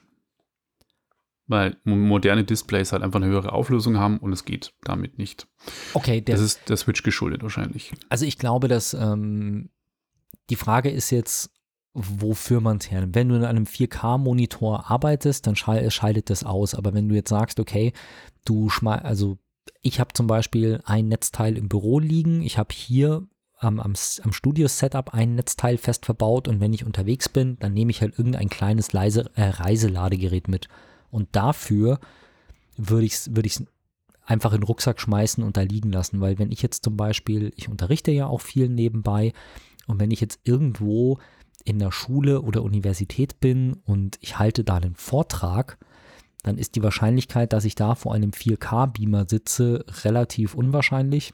[1.48, 5.50] Weil moderne Displays halt einfach eine höhere Auflösung haben und es geht damit nicht.
[5.94, 7.92] Okay, der, das ist der Switch geschuldet wahrscheinlich.
[8.08, 9.70] Also ich glaube, dass ähm,
[10.50, 11.52] die Frage ist jetzt,
[11.94, 13.16] wofür man es hernimmt.
[13.16, 16.76] Wenn du in einem 4K-Monitor arbeitest, dann scheidet das aus.
[16.76, 17.94] Aber wenn du jetzt sagst, okay,
[18.46, 19.38] du schmeißt, also
[19.82, 24.34] ich habe zum Beispiel ein Netzteil im Büro liegen, ich habe hier am, am, am
[24.34, 28.50] Studio-Setup ein Netzteil fest verbaut und wenn ich unterwegs bin, dann nehme ich halt irgendein
[28.50, 30.70] kleines leise, äh, Reiseladegerät mit.
[31.12, 32.00] Und dafür
[32.78, 33.68] würde ich es würd
[34.26, 37.52] einfach in den Rucksack schmeißen und da liegen lassen, weil wenn ich jetzt zum Beispiel,
[37.56, 39.34] ich unterrichte ja auch viel nebenbei,
[39.90, 41.18] und wenn ich jetzt irgendwo
[41.66, 45.78] in der Schule oder Universität bin und ich halte da einen Vortrag,
[46.44, 51.34] dann ist die Wahrscheinlichkeit, dass ich da vor einem 4K-Beamer sitze, relativ unwahrscheinlich.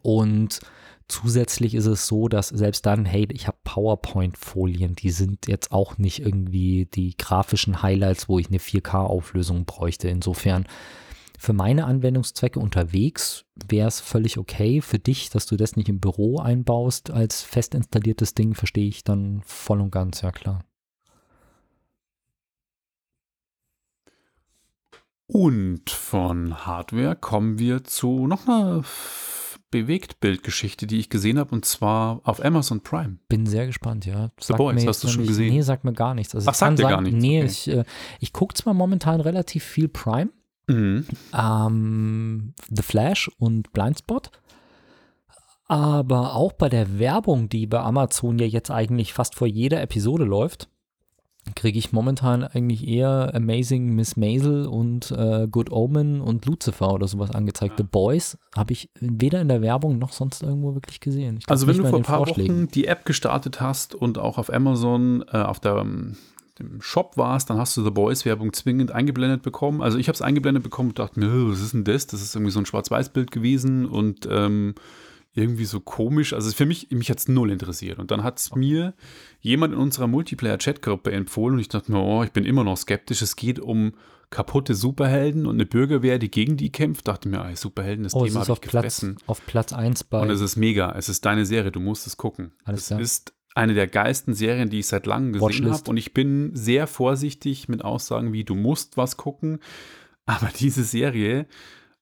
[0.00, 0.60] Und
[1.08, 5.98] zusätzlich ist es so, dass selbst dann, hey, ich habe PowerPoint-Folien, die sind jetzt auch
[5.98, 10.08] nicht irgendwie die grafischen Highlights, wo ich eine 4K-Auflösung bräuchte.
[10.08, 10.64] Insofern
[11.38, 14.80] für meine Anwendungszwecke unterwegs wäre es völlig okay.
[14.80, 19.04] Für dich, dass du das nicht im Büro einbaust als fest installiertes Ding, verstehe ich
[19.04, 20.64] dann voll und ganz, ja klar.
[25.26, 28.84] Und von Hardware kommen wir zu noch einer
[29.70, 33.18] Bewegtbildgeschichte, die ich gesehen habe, und zwar auf Amazon Prime.
[33.28, 34.30] Bin sehr gespannt, ja.
[34.40, 35.52] The Boys, hast du schon gesehen?
[35.52, 36.34] Nee, sagt mir gar nichts.
[36.34, 37.20] Also Ach, sagt dir gar nichts?
[37.20, 37.46] Nee, okay.
[37.50, 37.84] ich, äh,
[38.20, 40.30] ich gucke zwar momentan relativ viel Prime,
[40.66, 41.06] Mhm.
[41.36, 44.30] Ähm, The Flash und Blindspot.
[45.66, 50.24] Aber auch bei der Werbung, die bei Amazon ja jetzt eigentlich fast vor jeder Episode
[50.24, 50.68] läuft,
[51.54, 57.06] kriege ich momentan eigentlich eher Amazing Miss Maisel und äh, Good Omen und Lucifer oder
[57.06, 57.74] sowas angezeigt.
[57.76, 61.40] The Boys habe ich weder in der Werbung noch sonst irgendwo wirklich gesehen.
[61.46, 65.24] Also wenn du vor ein paar Wochen die App gestartet hast und auch auf Amazon
[65.32, 65.84] äh, auf der
[66.58, 69.82] dem Shop warst, dann hast du The Boys Werbung zwingend eingeblendet bekommen.
[69.82, 72.06] Also ich habe es eingeblendet bekommen und dachte mir, was ist denn das?
[72.06, 74.74] Das ist irgendwie so ein Schwarz-Weiß-Bild gewesen und ähm,
[75.34, 76.32] irgendwie so komisch.
[76.32, 77.98] Also für mich, mich hat es null interessiert.
[77.98, 78.94] Und dann hat es mir
[79.40, 83.20] jemand in unserer Multiplayer-Chat-Gruppe empfohlen und ich dachte mir, oh, ich bin immer noch skeptisch.
[83.22, 83.94] Es geht um
[84.30, 87.08] kaputte Superhelden und eine Bürgerwehr, die gegen die kämpft.
[87.08, 89.16] Dachte mir, ey, Superhelden, das Oh, es Thema ist habe auf ich Platz, gefressen.
[89.26, 90.20] auf Platz 1 bei.
[90.20, 90.92] Und es ist mega.
[90.96, 91.72] Es ist deine Serie.
[91.72, 92.52] Du musst es gucken.
[92.64, 93.00] Alles es klar.
[93.00, 95.90] ist eine der geilsten Serien, die ich seit langem gesehen habe.
[95.90, 99.60] Und ich bin sehr vorsichtig mit Aussagen wie, du musst was gucken.
[100.26, 101.46] Aber diese Serie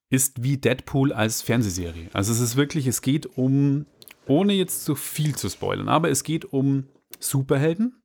[0.09, 2.09] ist wie Deadpool als Fernsehserie.
[2.13, 3.85] Also es ist wirklich, es geht um,
[4.27, 6.85] ohne jetzt zu viel zu spoilern, aber es geht um
[7.19, 8.01] Superhelden,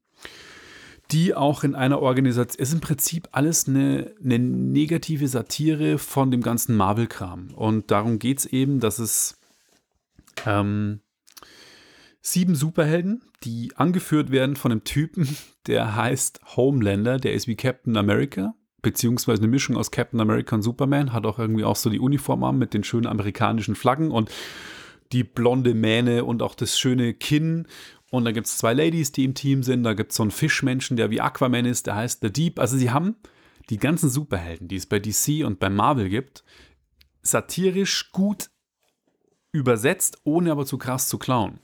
[1.10, 6.30] die auch in einer Organisation, es ist im Prinzip alles eine, eine negative Satire von
[6.30, 7.54] dem ganzen Marvel-Kram.
[7.54, 9.38] Und darum geht es eben, dass es
[10.46, 11.00] ähm,
[12.32, 17.96] sieben Superhelden, die angeführt werden von einem Typen, der heißt Homelander, der ist wie Captain
[17.96, 22.00] America, beziehungsweise eine Mischung aus Captain America und Superman, hat auch irgendwie auch so die
[22.00, 24.30] Uniform an mit den schönen amerikanischen Flaggen und
[25.12, 27.66] die blonde Mähne und auch das schöne Kinn.
[28.10, 29.82] Und da gibt es zwei Ladies, die im Team sind.
[29.82, 32.58] Da gibt es so einen Fischmenschen, der wie Aquaman ist, der heißt The Deep.
[32.58, 33.16] Also sie haben
[33.70, 36.44] die ganzen Superhelden, die es bei DC und bei Marvel gibt,
[37.22, 38.50] satirisch gut
[39.52, 41.60] übersetzt, ohne aber zu krass zu klauen.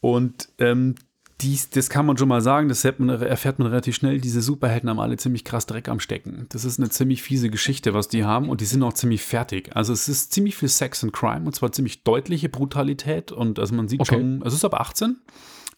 [0.00, 0.94] Und ähm,
[1.40, 4.20] dies, das kann man schon mal sagen, das erfährt man, erfährt man relativ schnell.
[4.20, 6.46] Diese Superhelden haben alle ziemlich krass Dreck am Stecken.
[6.50, 9.74] Das ist eine ziemlich fiese Geschichte, was die haben und die sind auch ziemlich fertig.
[9.74, 13.74] Also es ist ziemlich viel Sex und Crime und zwar ziemlich deutliche Brutalität und also
[13.74, 14.14] man sieht Okay.
[14.14, 15.16] schon, es ist ab 18.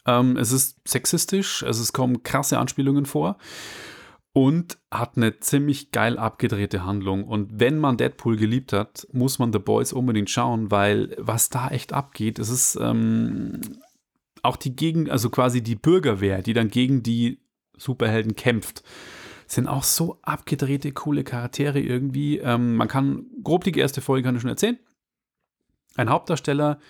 [0.07, 3.39] Ähm, es ist sexistisch, also es kommen krasse Anspielungen vor
[4.35, 7.25] und hat eine ziemlich geil abgedrehte Handlung.
[7.25, 11.69] Und wenn man Deadpool geliebt hat, muss man The Boys unbedingt schauen, weil was da
[11.69, 13.61] echt abgeht, es ist ähm,
[14.43, 17.39] auch die Gegen, also quasi die Bürgerwehr, die dann gegen die
[17.77, 18.83] Superhelden kämpft,
[19.47, 22.39] sind auch so abgedrehte, coole Charaktere irgendwie.
[22.39, 24.79] Ähm, man kann, grob die erste Folge kann ich schon erzählen.
[25.95, 26.81] Ein Hauptdarsteller,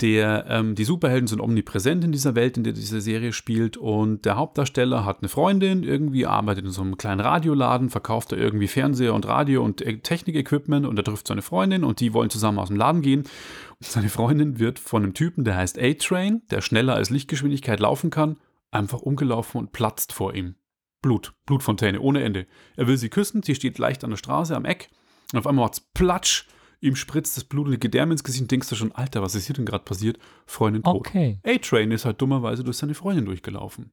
[0.00, 3.76] der, ähm, die Superhelden sind omnipräsent in dieser Welt, in der diese Serie spielt.
[3.76, 8.36] Und der Hauptdarsteller hat eine Freundin, irgendwie arbeitet in so einem kleinen Radioladen, verkauft da
[8.36, 12.30] irgendwie Fernseher und Radio und äh, Technik-Equipment und er trifft seine Freundin und die wollen
[12.30, 13.22] zusammen aus dem Laden gehen.
[13.22, 18.10] Und seine Freundin wird von einem Typen, der heißt A-Train, der schneller als Lichtgeschwindigkeit laufen
[18.10, 18.36] kann,
[18.70, 20.54] einfach umgelaufen und platzt vor ihm.
[21.02, 22.46] Blut, Blutfontäne ohne Ende.
[22.76, 24.90] Er will sie küssen, sie steht leicht an der Straße am Eck
[25.32, 26.46] und auf einmal macht's Platsch.
[26.80, 29.56] Ihm spritzt das blutige Gedärme ins Gesicht und denkst du schon, Alter, was ist hier
[29.56, 30.18] denn gerade passiert?
[30.46, 30.94] Freundin tot.
[30.94, 31.40] Okay.
[31.44, 33.90] A-Train ist halt dummerweise durch seine Freundin durchgelaufen.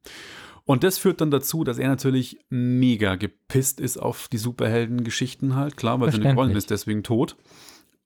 [0.64, 5.76] Und das führt dann dazu, dass er natürlich mega gepisst ist auf die Superhelden-Geschichten halt.
[5.76, 6.34] Klar, weil seine.
[6.34, 7.36] Freundin ist deswegen tot.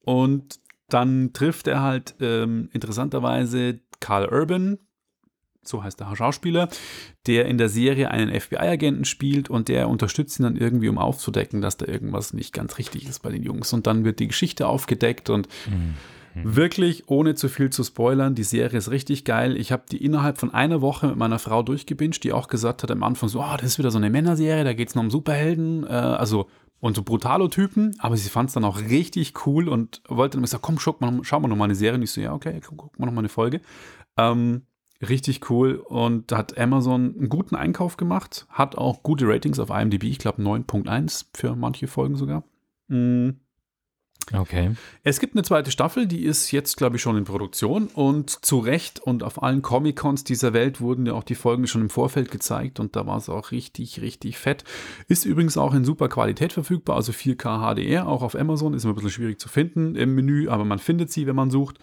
[0.02, 4.78] Und dann trifft er halt ähm, interessanterweise Carl Urban,
[5.62, 6.68] so heißt der Schauspieler,
[7.26, 11.60] der in der Serie einen FBI-Agenten spielt und der unterstützt ihn dann irgendwie, um aufzudecken,
[11.60, 13.72] dass da irgendwas nicht ganz richtig ist bei den Jungs.
[13.72, 15.48] Und dann wird die Geschichte aufgedeckt und
[16.34, 19.56] Wirklich, ohne zu viel zu spoilern, die Serie ist richtig geil.
[19.56, 22.90] Ich habe die innerhalb von einer Woche mit meiner Frau durchgebinged, die auch gesagt hat
[22.90, 25.10] am Anfang so, oh, das ist wieder so eine Männerserie, da geht es noch um
[25.10, 26.48] Superhelden, äh, also
[26.78, 30.62] und so Brutalo-Typen, aber sie fand es dann auch richtig cool und wollte dann gesagt,
[30.62, 31.96] komm, schau mal, schau mal noch mal eine Serie.
[31.96, 33.60] Und ich so, ja, okay, guck, guck mal noch mal eine Folge.
[34.16, 34.62] Ähm,
[35.06, 39.70] richtig cool und da hat Amazon einen guten Einkauf gemacht, hat auch gute Ratings auf
[39.70, 42.44] IMDb, ich glaube 9.1 für manche Folgen sogar.
[42.88, 43.30] Mm.
[44.32, 44.72] Okay.
[45.02, 48.58] Es gibt eine zweite Staffel, die ist jetzt, glaube ich, schon in Produktion und zu
[48.58, 52.30] Recht und auf allen Comic-Cons dieser Welt wurden ja auch die Folgen schon im Vorfeld
[52.30, 54.62] gezeigt und da war es auch richtig, richtig fett.
[55.08, 58.92] Ist übrigens auch in super Qualität verfügbar, also 4K HDR, auch auf Amazon, ist immer
[58.92, 61.78] ein bisschen schwierig zu finden im Menü, aber man findet sie, wenn man sucht.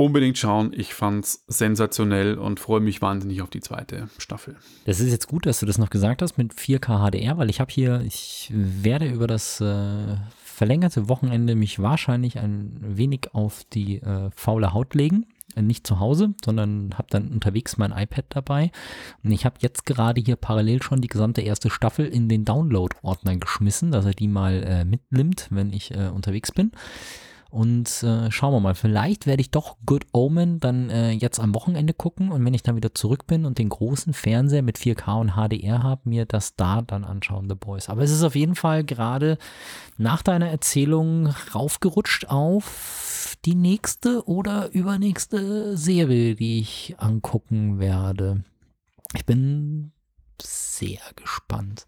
[0.00, 4.54] Unbedingt schauen, ich fand's sensationell und freue mich wahnsinnig auf die zweite Staffel.
[4.84, 7.58] Das ist jetzt gut, dass du das noch gesagt hast mit 4K HDR, weil ich
[7.58, 14.00] habe hier, ich werde über das äh, verlängerte Wochenende mich wahrscheinlich ein wenig auf die
[14.00, 15.26] äh, faule Haut legen.
[15.56, 18.70] Äh, Nicht zu Hause, sondern habe dann unterwegs mein iPad dabei.
[19.24, 23.36] Und ich habe jetzt gerade hier parallel schon die gesamte erste Staffel in den Download-Ordner
[23.36, 26.70] geschmissen, dass er die mal äh, mitnimmt, wenn ich äh, unterwegs bin.
[27.50, 31.54] Und äh, schauen wir mal, vielleicht werde ich doch Good Omen dann äh, jetzt am
[31.54, 35.18] Wochenende gucken und wenn ich dann wieder zurück bin und den großen Fernseher mit 4K
[35.18, 37.88] und HDR habe, mir das da dann anschauen, The Boys.
[37.88, 39.38] Aber es ist auf jeden Fall gerade
[39.96, 48.44] nach deiner Erzählung raufgerutscht auf die nächste oder übernächste Serie, die ich angucken werde.
[49.14, 49.92] Ich bin
[50.42, 51.86] sehr gespannt.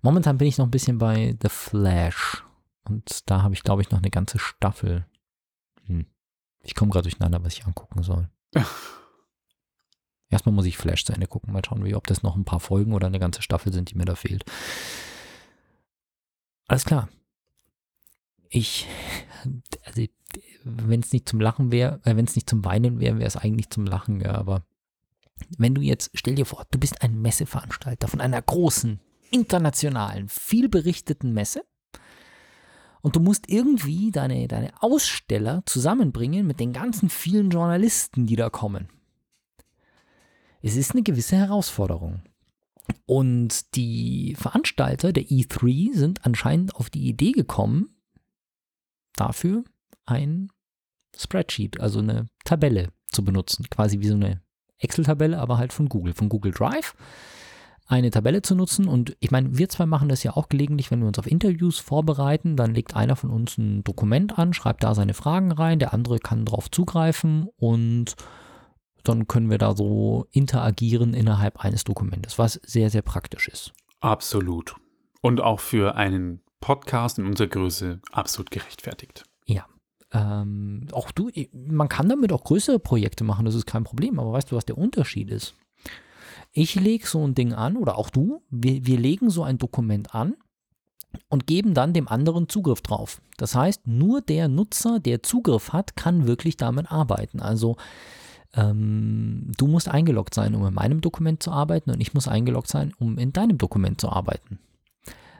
[0.00, 2.44] Momentan bin ich noch ein bisschen bei The Flash.
[2.84, 5.06] Und da habe ich, glaube ich, noch eine ganze Staffel.
[5.84, 6.06] Hm.
[6.62, 8.28] Ich komme gerade durcheinander, was ich angucken soll.
[10.28, 11.52] Erstmal muss ich Flash zu Ende gucken.
[11.52, 13.94] Mal schauen, wie, ob das noch ein paar Folgen oder eine ganze Staffel sind, die
[13.96, 14.44] mir da fehlt.
[16.66, 17.08] Alles klar.
[18.48, 18.88] Ich,
[19.84, 20.02] also,
[20.64, 23.36] wenn es nicht zum Lachen wäre, äh, wenn es nicht zum Weinen wäre, wäre es
[23.36, 24.64] eigentlich zum Lachen, ja, aber
[25.58, 30.68] wenn du jetzt, stell dir vor, du bist ein Messeveranstalter von einer großen, internationalen, viel
[30.68, 31.64] berichteten Messe
[33.02, 38.48] und du musst irgendwie deine, deine Aussteller zusammenbringen mit den ganzen vielen Journalisten, die da
[38.48, 38.88] kommen.
[40.62, 42.22] Es ist eine gewisse Herausforderung.
[43.06, 47.96] Und die Veranstalter der E3 sind anscheinend auf die Idee gekommen,
[49.16, 49.64] dafür
[50.06, 50.50] ein
[51.16, 53.68] Spreadsheet, also eine Tabelle zu benutzen.
[53.68, 54.40] Quasi wie so eine
[54.78, 56.94] Excel-Tabelle, aber halt von Google, von Google Drive.
[57.92, 61.00] Eine Tabelle zu nutzen und ich meine, wir zwei machen das ja auch gelegentlich, wenn
[61.00, 64.94] wir uns auf Interviews vorbereiten, dann legt einer von uns ein Dokument an, schreibt da
[64.94, 68.16] seine Fragen rein, der andere kann drauf zugreifen und
[69.04, 73.74] dann können wir da so interagieren innerhalb eines Dokumentes, was sehr, sehr praktisch ist.
[74.00, 74.74] Absolut.
[75.20, 79.24] Und auch für einen Podcast in unserer Größe absolut gerechtfertigt.
[79.44, 79.66] Ja.
[80.14, 84.32] Ähm, auch du, man kann damit auch größere Projekte machen, das ist kein Problem, aber
[84.32, 85.54] weißt du, was der Unterschied ist?
[86.52, 90.14] Ich lege so ein Ding an, oder auch du, wir, wir legen so ein Dokument
[90.14, 90.34] an
[91.28, 93.22] und geben dann dem anderen Zugriff drauf.
[93.38, 97.40] Das heißt, nur der Nutzer, der Zugriff hat, kann wirklich damit arbeiten.
[97.40, 97.76] Also
[98.54, 102.68] ähm, du musst eingeloggt sein, um in meinem Dokument zu arbeiten und ich muss eingeloggt
[102.68, 104.58] sein, um in deinem Dokument zu arbeiten.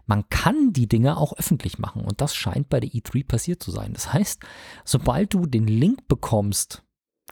[0.07, 3.71] Man kann die Dinge auch öffentlich machen und das scheint bei der E3 passiert zu
[3.71, 3.93] sein.
[3.93, 4.43] Das heißt,
[4.85, 6.83] sobald du den Link bekommst,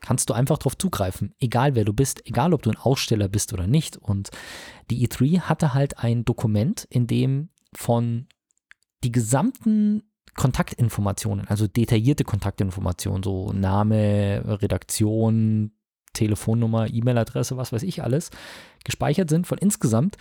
[0.00, 3.52] kannst du einfach darauf zugreifen, egal wer du bist, egal ob du ein Aussteller bist
[3.52, 3.96] oder nicht.
[3.96, 4.30] Und
[4.90, 8.26] die E3 hatte halt ein Dokument, in dem von
[9.04, 10.02] die gesamten
[10.34, 15.72] Kontaktinformationen, also detaillierte Kontaktinformationen, so Name, Redaktion,
[16.12, 18.30] Telefonnummer, E-Mail-Adresse, was weiß ich alles,
[18.84, 20.16] gespeichert sind von insgesamt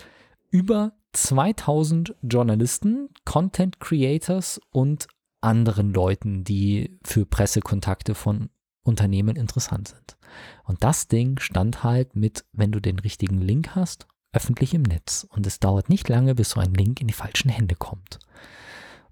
[0.51, 5.07] über 2000 Journalisten, Content Creators und
[5.41, 8.49] anderen Leuten, die für Pressekontakte von
[8.83, 10.17] Unternehmen interessant sind.
[10.63, 15.27] Und das Ding stand halt mit, wenn du den richtigen Link hast, öffentlich im Netz.
[15.29, 18.19] Und es dauert nicht lange, bis so ein Link in die falschen Hände kommt.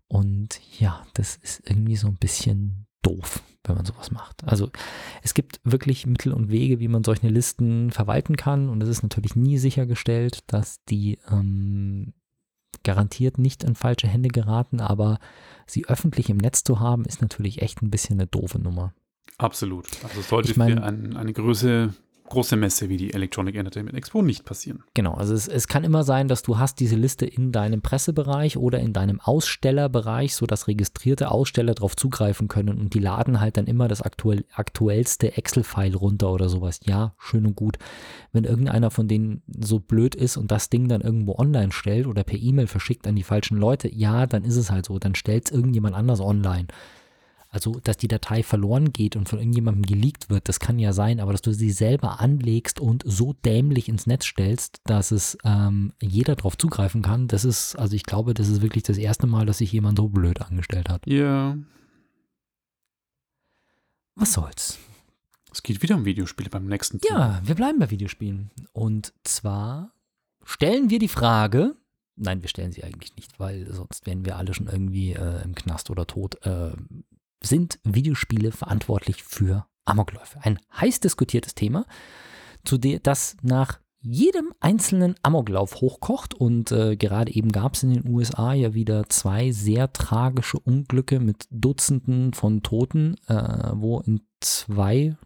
[0.07, 4.43] Und ja, das ist irgendwie so ein bisschen doof, wenn man sowas macht.
[4.45, 4.70] Also
[5.22, 8.70] es gibt wirklich Mittel und Wege, wie man solche Listen verwalten kann.
[8.70, 12.13] Und es ist natürlich nie sichergestellt, dass die ähm,
[12.84, 14.80] garantiert nicht in falsche Hände geraten.
[14.80, 15.20] Aber
[15.65, 18.93] sie öffentlich im Netz zu haben, ist natürlich echt ein bisschen eine doofe Nummer.
[19.38, 19.85] Absolut.
[20.03, 21.93] Also sollte Ich mein- für ein, eine Größe,
[22.29, 24.83] große Messe wie die Electronic Entertainment Expo nicht passieren.
[24.95, 28.57] Genau, also es, es kann immer sein, dass du hast diese Liste in deinem Pressebereich
[28.57, 33.65] oder in deinem Ausstellerbereich, sodass registrierte Aussteller darauf zugreifen können und die laden halt dann
[33.67, 36.79] immer das aktuell, aktuellste Excel-File runter oder sowas.
[36.85, 37.77] Ja, schön und gut.
[38.33, 42.23] Wenn irgendeiner von denen so blöd ist und das Ding dann irgendwo online stellt oder
[42.23, 45.45] per E-Mail verschickt an die falschen Leute, ja, dann ist es halt so, dann stellt
[45.45, 46.67] es irgendjemand anders online.
[47.58, 51.20] Also, dass die Datei verloren geht und von irgendjemandem geleakt wird, das kann ja sein,
[51.20, 55.91] aber dass du sie selber anlegst und so dämlich ins Netz stellst, dass es ähm,
[55.99, 59.47] jeder drauf zugreifen kann, das ist, also ich glaube, das ist wirklich das erste Mal,
[59.47, 61.08] dass sich jemand so blöd angestellt hat.
[61.08, 61.58] Ja.
[64.14, 64.78] Was soll's?
[65.51, 67.20] Es geht wieder um Videospiele beim nächsten Thema.
[67.20, 68.51] Ja, wir bleiben bei Videospielen.
[68.72, 69.93] Und zwar
[70.43, 71.76] stellen wir die Frage,
[72.18, 75.55] nein, wir stellen sie eigentlich nicht, weil sonst wären wir alle schon irgendwie äh, im
[75.55, 76.45] Knast oder tot.
[76.45, 76.74] Äh,
[77.41, 80.39] sind Videospiele verantwortlich für Amokläufe?
[80.41, 81.85] Ein heiß diskutiertes Thema,
[82.63, 87.93] zu der das nach jedem einzelnen Amoklauf hochkocht und äh, gerade eben gab es in
[87.93, 94.21] den USA ja wieder zwei sehr tragische Unglücke mit Dutzenden von Toten, äh, wo in
[94.39, 95.17] zwei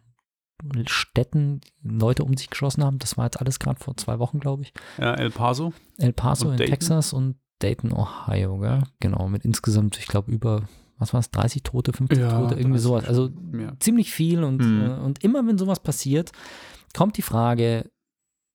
[0.86, 3.00] Städten Leute um sich geschossen haben.
[3.00, 4.74] Das war jetzt alles gerade vor zwei Wochen, glaube ich.
[4.98, 5.74] Ja, El Paso.
[5.98, 6.74] El Paso Und in Dayton?
[6.74, 8.84] Texas und Dayton, Ohio, gell?
[9.00, 10.64] Genau, mit insgesamt, ich glaube, über,
[11.02, 13.06] was war es, 30 Tote, 50 Tote, irgendwie 30 sowas.
[13.06, 13.74] Also Ja.
[13.80, 14.82] ziemlich viel und, Mhm.
[14.82, 16.32] äh, und immer wenn sowas passiert,
[16.96, 17.90] kommt die Frage,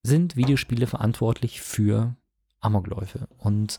[0.03, 2.17] sind Videospiele verantwortlich für
[2.61, 3.27] Amokläufe?
[3.39, 3.79] Und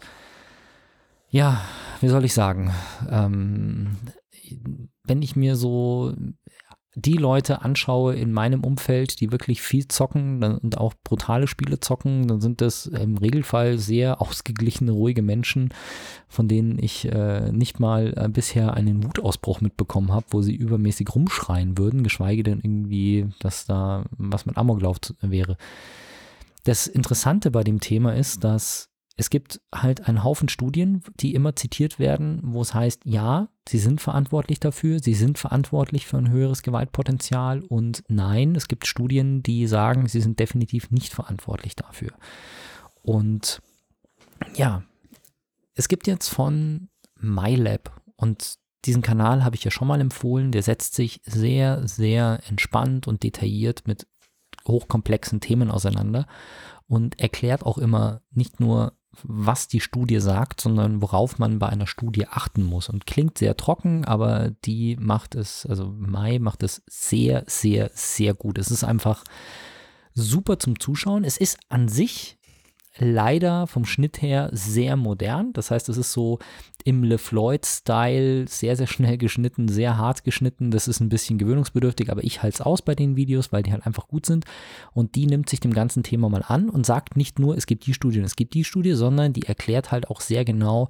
[1.30, 1.62] ja,
[2.02, 2.74] wie soll ich sagen,
[3.10, 3.98] ähm,
[5.04, 6.14] wenn ich mir so
[6.96, 12.28] die Leute anschaue in meinem Umfeld, die wirklich viel zocken und auch brutale Spiele zocken,
[12.28, 15.70] dann sind das im Regelfall sehr ausgeglichene, ruhige Menschen,
[16.28, 21.14] von denen ich äh, nicht mal äh, bisher einen Wutausbruch mitbekommen habe, wo sie übermäßig
[21.14, 25.58] rumschreien würden, geschweige denn irgendwie, dass da was mit Amoklauf wäre.
[26.64, 28.90] Das Interessante bei dem Thema ist, dass
[29.20, 33.80] es gibt halt einen Haufen Studien, die immer zitiert werden, wo es heißt, ja, sie
[33.80, 39.42] sind verantwortlich dafür, sie sind verantwortlich für ein höheres Gewaltpotenzial und nein, es gibt Studien,
[39.42, 42.12] die sagen, sie sind definitiv nicht verantwortlich dafür.
[43.02, 43.62] Und
[44.56, 44.84] ja,
[45.74, 46.90] es gibt jetzt von
[47.20, 50.52] MyLab und diesen Kanal habe ich ja schon mal empfohlen.
[50.52, 54.08] Der setzt sich sehr, sehr entspannt und detailliert mit
[54.68, 56.28] hochkomplexen Themen auseinander
[56.88, 61.88] und erklärt auch immer nicht nur, was die Studie sagt, sondern worauf man bei einer
[61.88, 62.90] Studie achten muss.
[62.90, 68.34] Und klingt sehr trocken, aber die macht es, also Mai macht es sehr, sehr, sehr
[68.34, 68.58] gut.
[68.58, 69.24] Es ist einfach
[70.14, 71.24] super zum Zuschauen.
[71.24, 72.38] Es ist an sich
[73.00, 75.54] leider vom Schnitt her sehr modern.
[75.54, 76.40] Das heißt, es ist so
[76.84, 80.72] im LeFloid-Style sehr, sehr schnell geschnitten, sehr hart geschnitten.
[80.72, 83.72] Das ist ein bisschen gewöhnungsbedürftig, aber ich halte es aus bei den Videos, weil die
[83.72, 84.46] halt einfach gut sind.
[84.94, 87.86] Und die nimmt sich dem ganzen Thema mal an und sagt nicht nur, es gibt
[87.86, 90.90] die Studie und es gibt die Studie, sondern die erklärt halt auch sehr genau,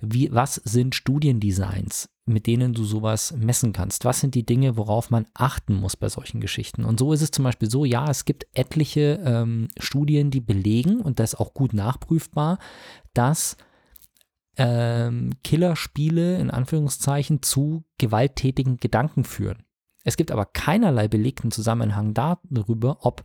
[0.00, 4.04] wie, was sind Studiendesigns, mit denen du sowas messen kannst?
[4.04, 6.84] Was sind die Dinge, worauf man achten muss bei solchen Geschichten?
[6.84, 11.00] Und so ist es zum Beispiel so, ja, es gibt etliche ähm, Studien, die belegen,
[11.00, 12.58] und das ist auch gut nachprüfbar,
[13.14, 13.56] dass
[14.56, 19.62] ähm, Killerspiele in Anführungszeichen zu gewalttätigen Gedanken führen.
[20.04, 23.24] Es gibt aber keinerlei belegten Zusammenhang darüber, ob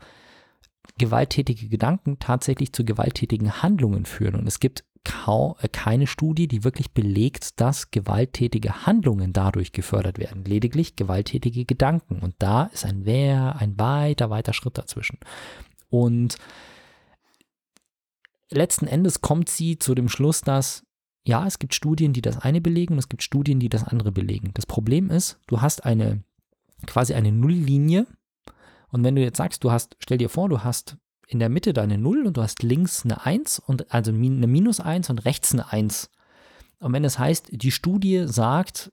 [0.97, 4.35] gewalttätige Gedanken tatsächlich zu gewalttätigen Handlungen führen.
[4.35, 10.17] Und es gibt kaum, äh, keine Studie, die wirklich belegt, dass gewalttätige Handlungen dadurch gefördert
[10.17, 10.45] werden.
[10.45, 12.19] Lediglich gewalttätige Gedanken.
[12.19, 15.19] Und da ist ein Wer, ein weiter, weiter Schritt dazwischen.
[15.89, 16.37] Und
[18.49, 20.83] letzten Endes kommt sie zu dem Schluss, dass
[21.25, 24.11] ja, es gibt Studien, die das eine belegen und es gibt Studien, die das andere
[24.11, 24.51] belegen.
[24.55, 26.23] Das Problem ist, du hast eine
[26.85, 28.07] quasi eine Nulllinie
[28.89, 30.97] und wenn du jetzt sagst, du hast, stell dir vor, du hast
[31.33, 34.79] in der Mitte deine 0 und du hast links eine 1 und also eine minus
[34.79, 36.09] 1 und rechts eine 1.
[36.79, 38.91] Und wenn es das heißt, die Studie sagt,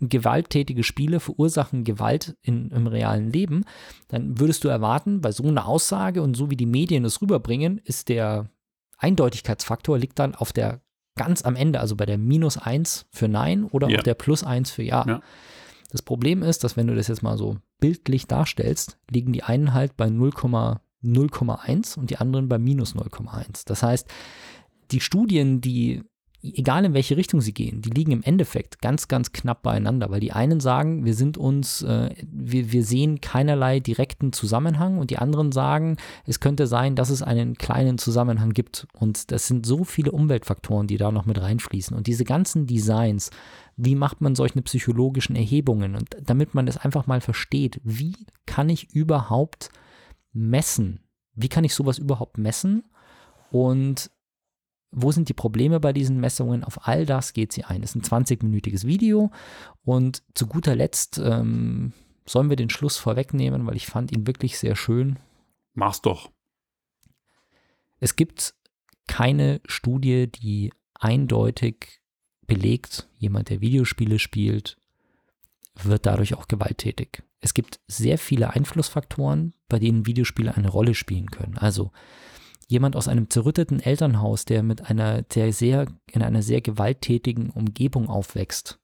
[0.00, 3.64] gewalttätige Spiele verursachen Gewalt in, im realen Leben,
[4.08, 7.78] dann würdest du erwarten, bei so einer Aussage und so wie die Medien es rüberbringen,
[7.78, 8.50] ist der
[8.98, 10.80] Eindeutigkeitsfaktor liegt dann auf der
[11.16, 13.98] ganz am Ende, also bei der minus 1 für Nein oder ja.
[13.98, 15.04] auf der plus 1 für Ja.
[15.06, 15.20] ja.
[15.94, 19.74] Das Problem ist, dass wenn du das jetzt mal so bildlich darstellst, liegen die einen
[19.74, 23.62] halt bei 0,0,1 und die anderen bei minus 0,1.
[23.64, 24.08] Das heißt,
[24.90, 26.02] die Studien, die
[26.44, 30.20] egal in welche Richtung sie gehen, die liegen im Endeffekt ganz, ganz knapp beieinander, weil
[30.20, 35.18] die einen sagen, wir sind uns, äh, wir, wir sehen keinerlei direkten Zusammenhang und die
[35.18, 38.86] anderen sagen, es könnte sein, dass es einen kleinen Zusammenhang gibt.
[38.98, 41.96] Und das sind so viele Umweltfaktoren, die da noch mit reinfließen.
[41.96, 43.30] Und diese ganzen Designs,
[43.76, 45.96] wie macht man solche psychologischen Erhebungen?
[45.96, 48.14] Und damit man das einfach mal versteht, wie
[48.46, 49.70] kann ich überhaupt
[50.32, 51.00] messen?
[51.34, 52.84] Wie kann ich sowas überhaupt messen?
[53.50, 54.10] Und
[54.90, 56.62] wo sind die Probleme bei diesen Messungen?
[56.62, 57.82] Auf all das geht sie ein.
[57.82, 59.30] Es ist ein 20-minütiges Video
[59.84, 61.92] und zu guter Letzt ähm,
[62.26, 65.18] sollen wir den Schluss vorwegnehmen, weil ich fand ihn wirklich sehr schön.
[65.74, 66.30] Mach's doch.
[67.98, 68.54] Es gibt
[69.08, 72.00] keine Studie, die eindeutig
[72.46, 74.76] belegt, jemand, der Videospiele spielt,
[75.82, 77.22] wird dadurch auch gewalttätig.
[77.40, 81.58] Es gibt sehr viele Einflussfaktoren, bei denen Videospiele eine Rolle spielen können.
[81.58, 81.90] Also
[82.68, 88.08] jemand aus einem zerrütteten Elternhaus, der mit einer, der sehr, in einer sehr gewalttätigen Umgebung
[88.08, 88.78] aufwächst,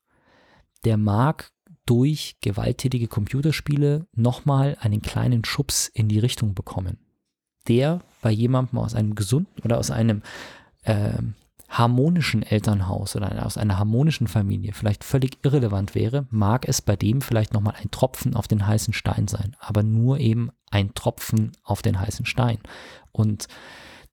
[0.85, 1.51] der mag
[1.87, 6.99] durch gewalttätige Computerspiele nochmal einen kleinen Schubs in die Richtung bekommen.
[7.69, 10.23] Der bei jemandem aus einem gesunden oder aus einem
[10.83, 11.15] äh,
[11.71, 17.23] harmonischen Elternhaus oder aus einer harmonischen Familie vielleicht völlig irrelevant wäre, mag es bei dem
[17.23, 21.81] vielleicht nochmal ein Tropfen auf den heißen Stein sein, aber nur eben ein Tropfen auf
[21.81, 22.59] den heißen Stein.
[23.13, 23.47] Und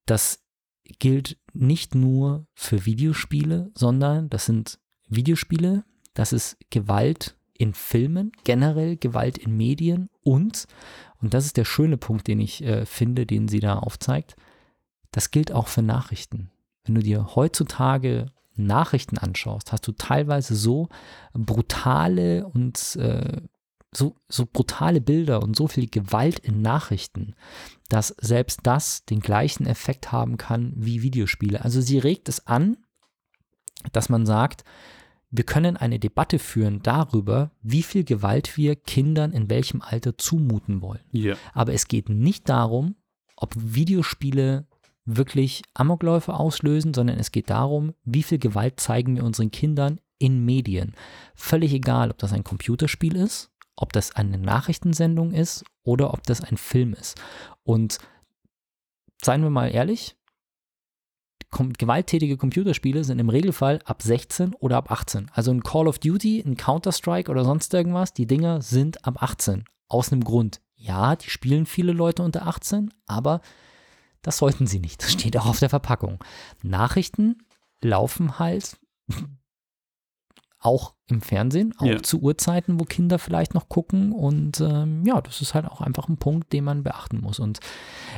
[0.06, 0.44] das
[1.00, 4.80] gilt nicht nur für Videospiele, sondern das sind
[5.10, 5.84] Videospiele,
[6.14, 10.68] das ist Gewalt in Filmen, generell Gewalt in Medien und,
[11.22, 14.36] und das ist der schöne Punkt, den ich äh, finde, den sie da aufzeigt,
[15.10, 16.52] das gilt auch für Nachrichten.
[16.88, 20.90] Wenn du dir heutzutage Nachrichten anschaust, hast du teilweise so
[21.34, 23.42] brutale und äh,
[23.92, 27.36] so, so brutale Bilder und so viel Gewalt in Nachrichten,
[27.90, 31.64] dass selbst das den gleichen Effekt haben kann wie Videospiele.
[31.64, 32.78] Also sie regt es an,
[33.92, 34.64] dass man sagt,
[35.30, 40.82] wir können eine Debatte führen darüber, wie viel Gewalt wir Kindern in welchem Alter zumuten
[40.82, 41.04] wollen.
[41.14, 41.38] Yeah.
[41.54, 42.96] Aber es geht nicht darum,
[43.36, 44.68] ob Videospiele
[45.08, 50.44] wirklich Amokläufe auslösen, sondern es geht darum, wie viel Gewalt zeigen wir unseren Kindern in
[50.44, 50.94] Medien.
[51.34, 56.42] Völlig egal, ob das ein Computerspiel ist, ob das eine Nachrichtensendung ist oder ob das
[56.42, 57.20] ein Film ist.
[57.64, 58.00] Und
[59.24, 60.16] seien wir mal ehrlich,
[61.52, 65.32] gewalttätige Computerspiele sind im Regelfall ab 16 oder ab 18.
[65.32, 69.64] Also ein Call of Duty, ein Counter-Strike oder sonst irgendwas, die Dinger sind ab 18.
[69.88, 70.60] Aus einem Grund.
[70.76, 73.42] Ja, die spielen viele Leute unter 18, aber
[74.22, 75.04] das sollten sie nicht.
[75.04, 76.24] Das steht auch auf der Verpackung.
[76.62, 77.44] Nachrichten
[77.82, 78.78] laufen halt
[80.68, 82.04] auch im Fernsehen, auch Ja.
[82.04, 84.12] zu Uhrzeiten, wo Kinder vielleicht noch gucken.
[84.12, 87.40] Und ähm, ja, das ist halt auch einfach ein Punkt, den man beachten muss.
[87.40, 87.60] Und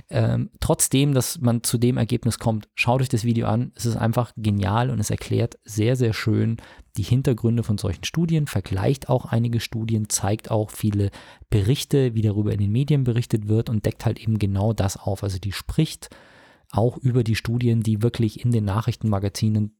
[0.09, 3.71] ähm, trotzdem, dass man zu dem Ergebnis kommt, schaut euch das Video an.
[3.75, 6.57] Es ist einfach genial und es erklärt sehr, sehr schön
[6.97, 11.11] die Hintergründe von solchen Studien, vergleicht auch einige Studien, zeigt auch viele
[11.51, 15.23] Berichte, wie darüber in den Medien berichtet wird und deckt halt eben genau das auf.
[15.23, 16.09] Also die spricht
[16.71, 19.75] auch über die Studien, die wirklich in den Nachrichtenmagazinen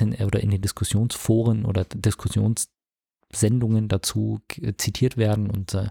[0.00, 4.40] oder in den Diskussionsforen oder Diskussionssendungen dazu
[4.78, 5.88] zitiert werden und äh,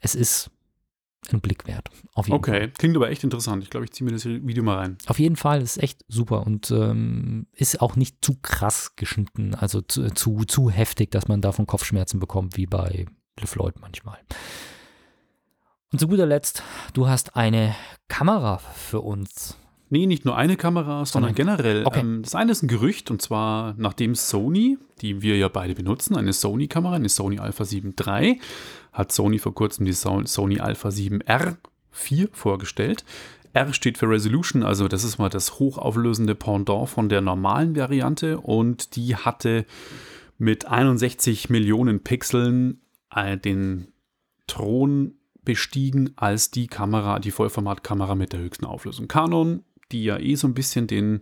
[0.00, 0.50] es ist
[1.32, 1.88] ein Blick wert.
[2.14, 2.54] Auf jeden Fall.
[2.54, 3.62] Okay, klingt aber echt interessant.
[3.62, 4.98] Ich glaube, ich ziehe mir das Video mal rein.
[5.06, 9.80] Auf jeden Fall ist echt super und ähm, ist auch nicht zu krass geschnitten, also
[9.80, 13.06] zu, zu, zu heftig, dass man davon Kopfschmerzen bekommt, wie bei
[13.40, 14.18] LeFloid manchmal.
[15.92, 16.62] Und zu guter Letzt,
[16.94, 17.74] du hast eine
[18.08, 19.58] Kamera für uns.
[19.88, 21.84] Nee, nicht nur eine Kamera, sondern Sondern- generell.
[21.86, 22.00] Okay.
[22.00, 26.16] Ähm, das eine ist ein Gerücht und zwar nachdem Sony, die wir ja beide benutzen,
[26.16, 28.40] eine Sony-Kamera, eine Sony Alpha 7 III,
[28.92, 33.04] hat Sony vor kurzem die So- Sony Alpha 7 R4 vorgestellt.
[33.52, 38.38] R steht für Resolution, also das ist mal das hochauflösende Pendant von der normalen Variante
[38.40, 39.64] und die hatte
[40.36, 42.80] mit 61 Millionen Pixeln
[43.14, 43.88] äh, den
[44.46, 45.14] Thron
[45.44, 49.08] bestiegen als die Kamera, die Vollformatkamera mit der höchsten Auflösung.
[49.08, 51.20] Canon, die ja eh so ein bisschen den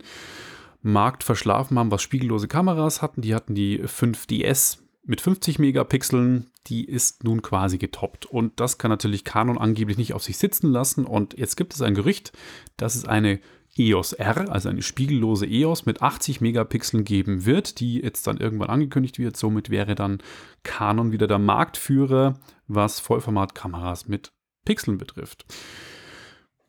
[0.81, 6.85] Markt verschlafen haben, was spiegellose Kameras hatten, die hatten die 5DS mit 50 Megapixeln, die
[6.85, 8.25] ist nun quasi getoppt.
[8.25, 11.05] Und das kann natürlich Canon angeblich nicht auf sich sitzen lassen.
[11.05, 12.33] Und jetzt gibt es ein Gerücht,
[12.77, 13.39] dass es eine
[13.77, 18.69] EOS R, also eine spiegellose EOS mit 80 Megapixeln geben wird, die jetzt dann irgendwann
[18.69, 19.37] angekündigt wird.
[19.37, 20.19] Somit wäre dann
[20.63, 24.31] Canon wieder der Marktführer, was Vollformatkameras mit
[24.65, 25.45] Pixeln betrifft.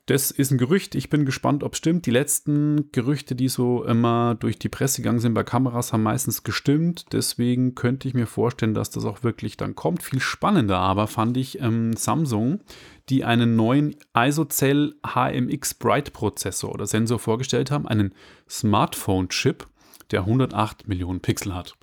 [0.07, 0.95] Das ist ein Gerücht.
[0.95, 2.05] Ich bin gespannt, ob es stimmt.
[2.05, 6.43] Die letzten Gerüchte, die so immer durch die Presse gegangen sind bei Kameras, haben meistens
[6.43, 7.07] gestimmt.
[7.11, 10.01] Deswegen könnte ich mir vorstellen, dass das auch wirklich dann kommt.
[10.01, 12.61] Viel spannender aber fand ich ähm, Samsung,
[13.09, 17.85] die einen neuen ISOCELL HMX Bright Prozessor oder Sensor vorgestellt haben.
[17.85, 18.13] Einen
[18.49, 19.67] Smartphone-Chip,
[20.11, 21.76] der 108 Millionen Pixel hat.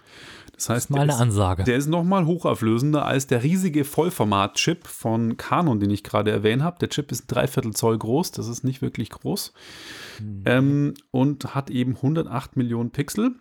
[0.56, 1.64] Das heißt, Mal der eine ist- Ansage.
[1.64, 6.78] der ist nochmal hochauflösender als der riesige Vollformat-Chip von Canon, den ich gerade erwähnt habe.
[6.78, 9.52] Der Chip ist Dreiviertel Zoll groß, das ist nicht wirklich groß.
[10.44, 13.32] Ähm, und hat eben 108 Millionen Pixel.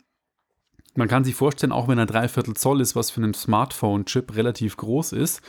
[0.95, 4.77] Man kann sich vorstellen, auch wenn er Dreiviertel Zoll ist, was für einen Smartphone-Chip relativ
[4.77, 5.41] groß ist,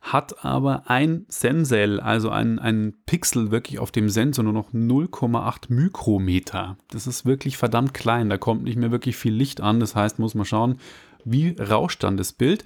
[0.00, 5.72] hat aber ein Sensel, also ein, ein Pixel wirklich auf dem Sensor nur noch 0,8
[5.72, 6.76] Mikrometer.
[6.90, 9.78] Das ist wirklich verdammt klein, da kommt nicht mehr wirklich viel Licht an.
[9.78, 10.78] Das heißt, muss man schauen,
[11.24, 12.64] wie rauscht dann das Bild.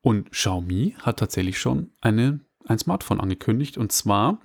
[0.00, 4.40] Und Xiaomi hat tatsächlich schon eine, ein Smartphone angekündigt und zwar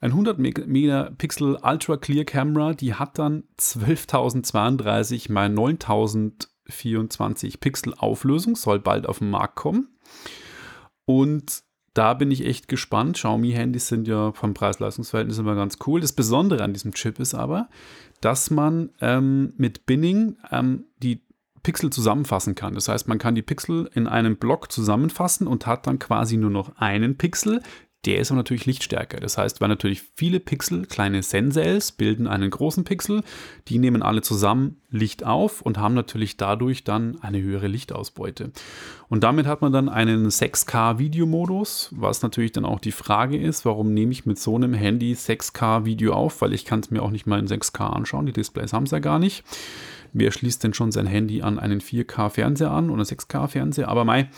[0.00, 8.54] ein 100 Meg- Megapixel Ultra Clear Camera, die hat dann 12.032 mal 9.024 Pixel Auflösung,
[8.54, 9.88] soll bald auf den Markt kommen.
[11.04, 11.64] Und
[11.94, 13.16] da bin ich echt gespannt.
[13.16, 16.00] Xiaomi-Handys sind ja vom Preis-Leistungs-Verhältnis immer ganz cool.
[16.00, 17.68] Das Besondere an diesem Chip ist aber,
[18.20, 21.22] dass man ähm, mit Binning ähm, die
[21.62, 22.74] Pixel zusammenfassen kann.
[22.74, 26.50] Das heißt, man kann die Pixel in einem Block zusammenfassen und hat dann quasi nur
[26.50, 27.62] noch einen Pixel.
[28.04, 29.20] Der ist aber natürlich lichtstärker.
[29.20, 33.22] Das heißt, weil natürlich viele Pixel, kleine Sensels, bilden einen großen Pixel.
[33.68, 38.50] Die nehmen alle zusammen Licht auf und haben natürlich dadurch dann eine höhere Lichtausbeute.
[39.08, 43.94] Und damit hat man dann einen 6K-Videomodus, was natürlich dann auch die Frage ist, warum
[43.94, 47.26] nehme ich mit so einem Handy 6K-Video auf, weil ich kann es mir auch nicht
[47.28, 48.26] mal in 6K anschauen.
[48.26, 49.44] Die Displays haben es ja gar nicht.
[50.12, 53.88] Wer schließt denn schon sein Handy an einen 4K-Fernseher an oder 6K-Fernseher?
[53.88, 54.28] Aber mei,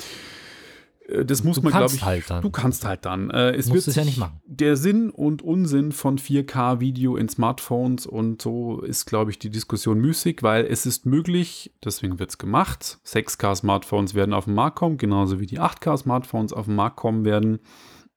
[1.09, 2.05] äh, das muss Du man, glaube kannst ich.
[2.05, 2.43] halt dann.
[2.43, 3.31] Du kannst halt dann.
[3.31, 4.41] Äh, es Musst wird es ja nicht machen.
[4.47, 9.99] Der Sinn und Unsinn von 4K-Video in Smartphones und so ist, glaube ich, die Diskussion
[10.01, 12.99] müßig, weil es ist möglich, deswegen wird es gemacht.
[13.07, 17.61] 6K-Smartphones werden auf den Markt kommen, genauso wie die 8K-Smartphones auf den Markt kommen werden.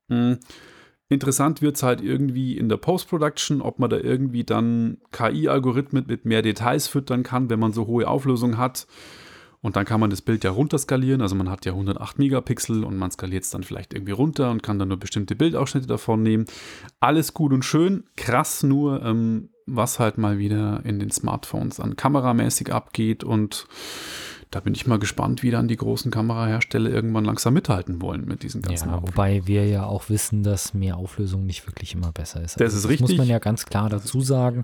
[0.10, 0.38] Hm.
[1.10, 6.26] Interessant wird es halt irgendwie in der Post-Production, ob man da irgendwie dann KI-Algorithmen mit
[6.26, 8.88] mehr Details füttern kann, wenn man so hohe Auflösung hat.
[9.62, 11.22] Und dann kann man das Bild ja runterskalieren.
[11.22, 14.62] Also man hat ja 108 Megapixel und man skaliert es dann vielleicht irgendwie runter und
[14.62, 16.46] kann dann nur bestimmte Bildausschnitte davon nehmen.
[17.00, 18.04] Alles gut und schön.
[18.16, 23.24] Krass nur, ähm, was halt mal wieder in den Smartphones an kameramäßig abgeht.
[23.24, 23.68] Und
[24.52, 28.44] da bin ich mal gespannt, wie dann die großen Kamerahersteller irgendwann langsam mithalten wollen mit
[28.44, 32.42] diesen ganzen Ja, wobei wir ja auch wissen, dass mehr Auflösung nicht wirklich immer besser
[32.42, 32.54] ist.
[32.54, 33.18] Also Das ist muss richtig.
[33.18, 34.64] man ja ganz klar dazu sagen.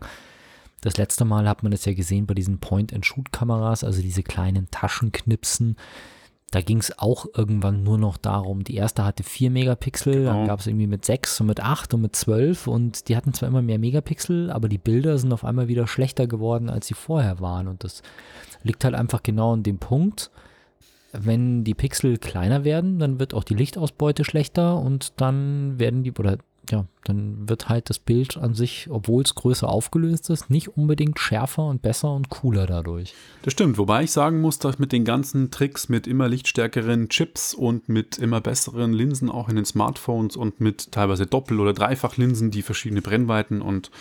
[0.81, 5.77] Das letzte Mal hat man das ja gesehen bei diesen Point-and-Shoot-Kameras, also diese kleinen Taschenknipsen.
[6.53, 10.47] Da ging es auch irgendwann nur noch darum, die erste hatte 4 Megapixel, dann Genau.
[10.47, 13.49] gab es irgendwie mit 6 und mit 8 und mit 12 und die hatten zwar
[13.49, 17.39] immer mehr Megapixel, aber die Bilder sind auf einmal wieder schlechter geworden, als sie vorher
[17.39, 18.03] waren und das
[18.61, 20.29] liegt halt einfach genau an dem Punkt,
[21.11, 26.11] wenn die Pixel kleiner werden, dann wird auch die Lichtausbeute schlechter und dann werden die,
[26.11, 26.37] oder
[26.69, 31.19] ja, dann wird halt das Bild an sich, obwohl es größer aufgelöst ist, nicht unbedingt
[31.19, 33.13] schärfer und besser und cooler dadurch.
[33.41, 37.53] Das stimmt, wobei ich sagen muss, dass mit den ganzen Tricks mit immer lichtstärkeren Chips
[37.53, 42.51] und mit immer besseren Linsen auch in den Smartphones und mit teilweise Doppel- oder Dreifachlinsen,
[42.51, 43.91] die verschiedene Brennweiten und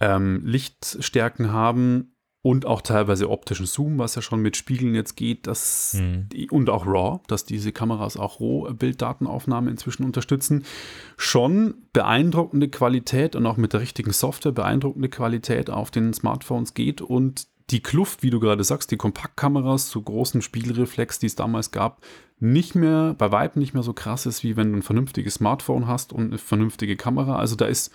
[0.00, 2.13] ähm, Lichtstärken haben,
[2.44, 6.28] und auch teilweise optischen Zoom, was ja schon mit Spiegeln jetzt geht, dass Mhm.
[6.50, 10.64] und auch RAW, dass diese Kameras auch Roh-Bilddatenaufnahme inzwischen unterstützen,
[11.16, 17.00] schon beeindruckende Qualität und auch mit der richtigen Software beeindruckende Qualität auf den Smartphones geht
[17.00, 21.70] und die Kluft, wie du gerade sagst, die Kompaktkameras zu großen Spielreflex, die es damals
[21.70, 22.02] gab,
[22.40, 25.86] nicht mehr, bei weitem nicht mehr so krass ist, wie wenn du ein vernünftiges Smartphone
[25.86, 27.38] hast und eine vernünftige Kamera.
[27.38, 27.90] Also da ist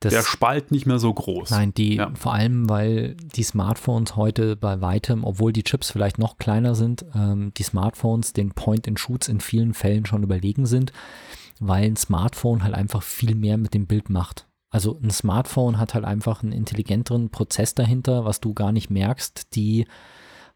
[0.00, 1.50] Das, der Spalt nicht mehr so groß.
[1.50, 2.10] Nein, die Ja.
[2.14, 7.04] vor allem, weil die Smartphones heute bei weitem, obwohl die Chips vielleicht noch kleiner sind,
[7.14, 10.92] ähm, die Smartphones den Point-and-Shoots in vielen Fällen schon überlegen sind,
[11.58, 14.46] weil ein Smartphone halt einfach viel mehr mit dem Bild macht.
[14.70, 19.54] Also ein Smartphone hat halt einfach einen intelligenteren Prozess dahinter, was du gar nicht merkst,
[19.54, 19.86] die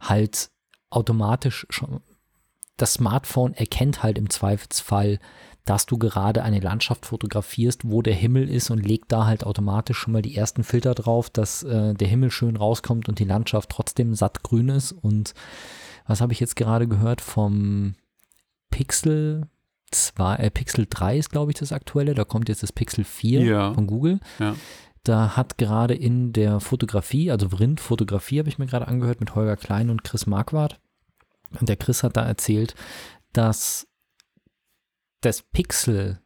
[0.00, 0.50] halt
[0.88, 2.00] automatisch schon
[2.76, 5.18] das Smartphone erkennt halt im Zweifelsfall,
[5.64, 9.96] dass du gerade eine Landschaft fotografierst, wo der Himmel ist und legt da halt automatisch
[9.98, 13.70] schon mal die ersten Filter drauf, dass äh, der Himmel schön rauskommt und die Landschaft
[13.70, 14.92] trotzdem sattgrün ist.
[14.92, 15.32] Und
[16.06, 17.94] was habe ich jetzt gerade gehört vom
[18.70, 19.46] Pixel
[19.90, 23.42] 2, äh, Pixel 3 ist glaube ich das aktuelle, da kommt jetzt das Pixel 4
[23.42, 23.72] Ja.
[23.74, 24.20] von Google.
[24.38, 24.56] Ja.
[25.04, 29.34] Da hat gerade in der Fotografie, also Vrind Fotografie habe ich mir gerade angehört mit
[29.34, 30.78] Holger Klein und Chris Marquardt.
[31.60, 32.74] Und der Chris hat da erzählt,
[33.32, 33.86] dass
[35.24, 36.20] das Pixel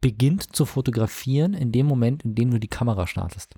[0.00, 3.54] beginnt zu fotografieren in dem Moment, in dem du die Kamera startest.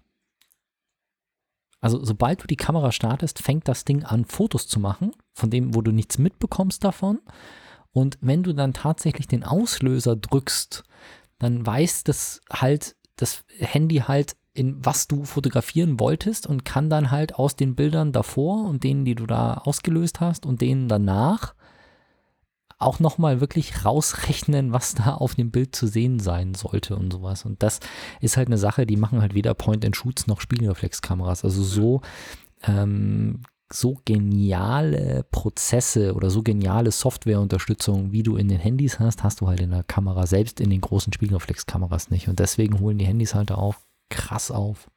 [1.80, 5.74] Also sobald du die Kamera startest, fängt das Ding an, Fotos zu machen, von dem,
[5.74, 7.20] wo du nichts mitbekommst davon.
[7.90, 10.84] Und wenn du dann tatsächlich den Auslöser drückst,
[11.38, 17.10] dann weiß das halt, das Handy halt, in was du fotografieren wolltest und kann dann
[17.10, 21.54] halt aus den Bildern davor und denen, die du da ausgelöst hast und denen danach
[22.82, 27.44] auch nochmal wirklich rausrechnen, was da auf dem Bild zu sehen sein sollte und sowas.
[27.44, 27.80] Und das
[28.20, 31.44] ist halt eine Sache, die machen halt weder Point-and-Shoots noch Spiegelreflexkameras.
[31.44, 32.00] Also so,
[32.66, 39.40] ähm, so geniale Prozesse oder so geniale Softwareunterstützung, wie du in den Handys hast, hast
[39.40, 42.28] du halt in der Kamera, selbst in den großen Spiegelreflexkameras nicht.
[42.28, 43.76] Und deswegen holen die Handys halt auch
[44.10, 44.90] krass auf.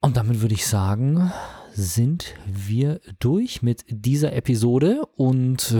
[0.00, 1.32] Und damit würde ich sagen,
[1.74, 5.74] sind wir durch mit dieser Episode und äh,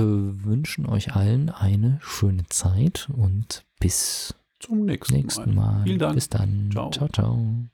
[0.44, 5.82] wünschen euch allen eine schöne Zeit und bis Zum nächsten, nächsten Mal.
[5.84, 6.14] Vielen Dank.
[6.14, 6.70] Bis dann.
[6.72, 6.90] Ciao.
[6.90, 7.08] ciao.
[7.08, 7.73] ciao.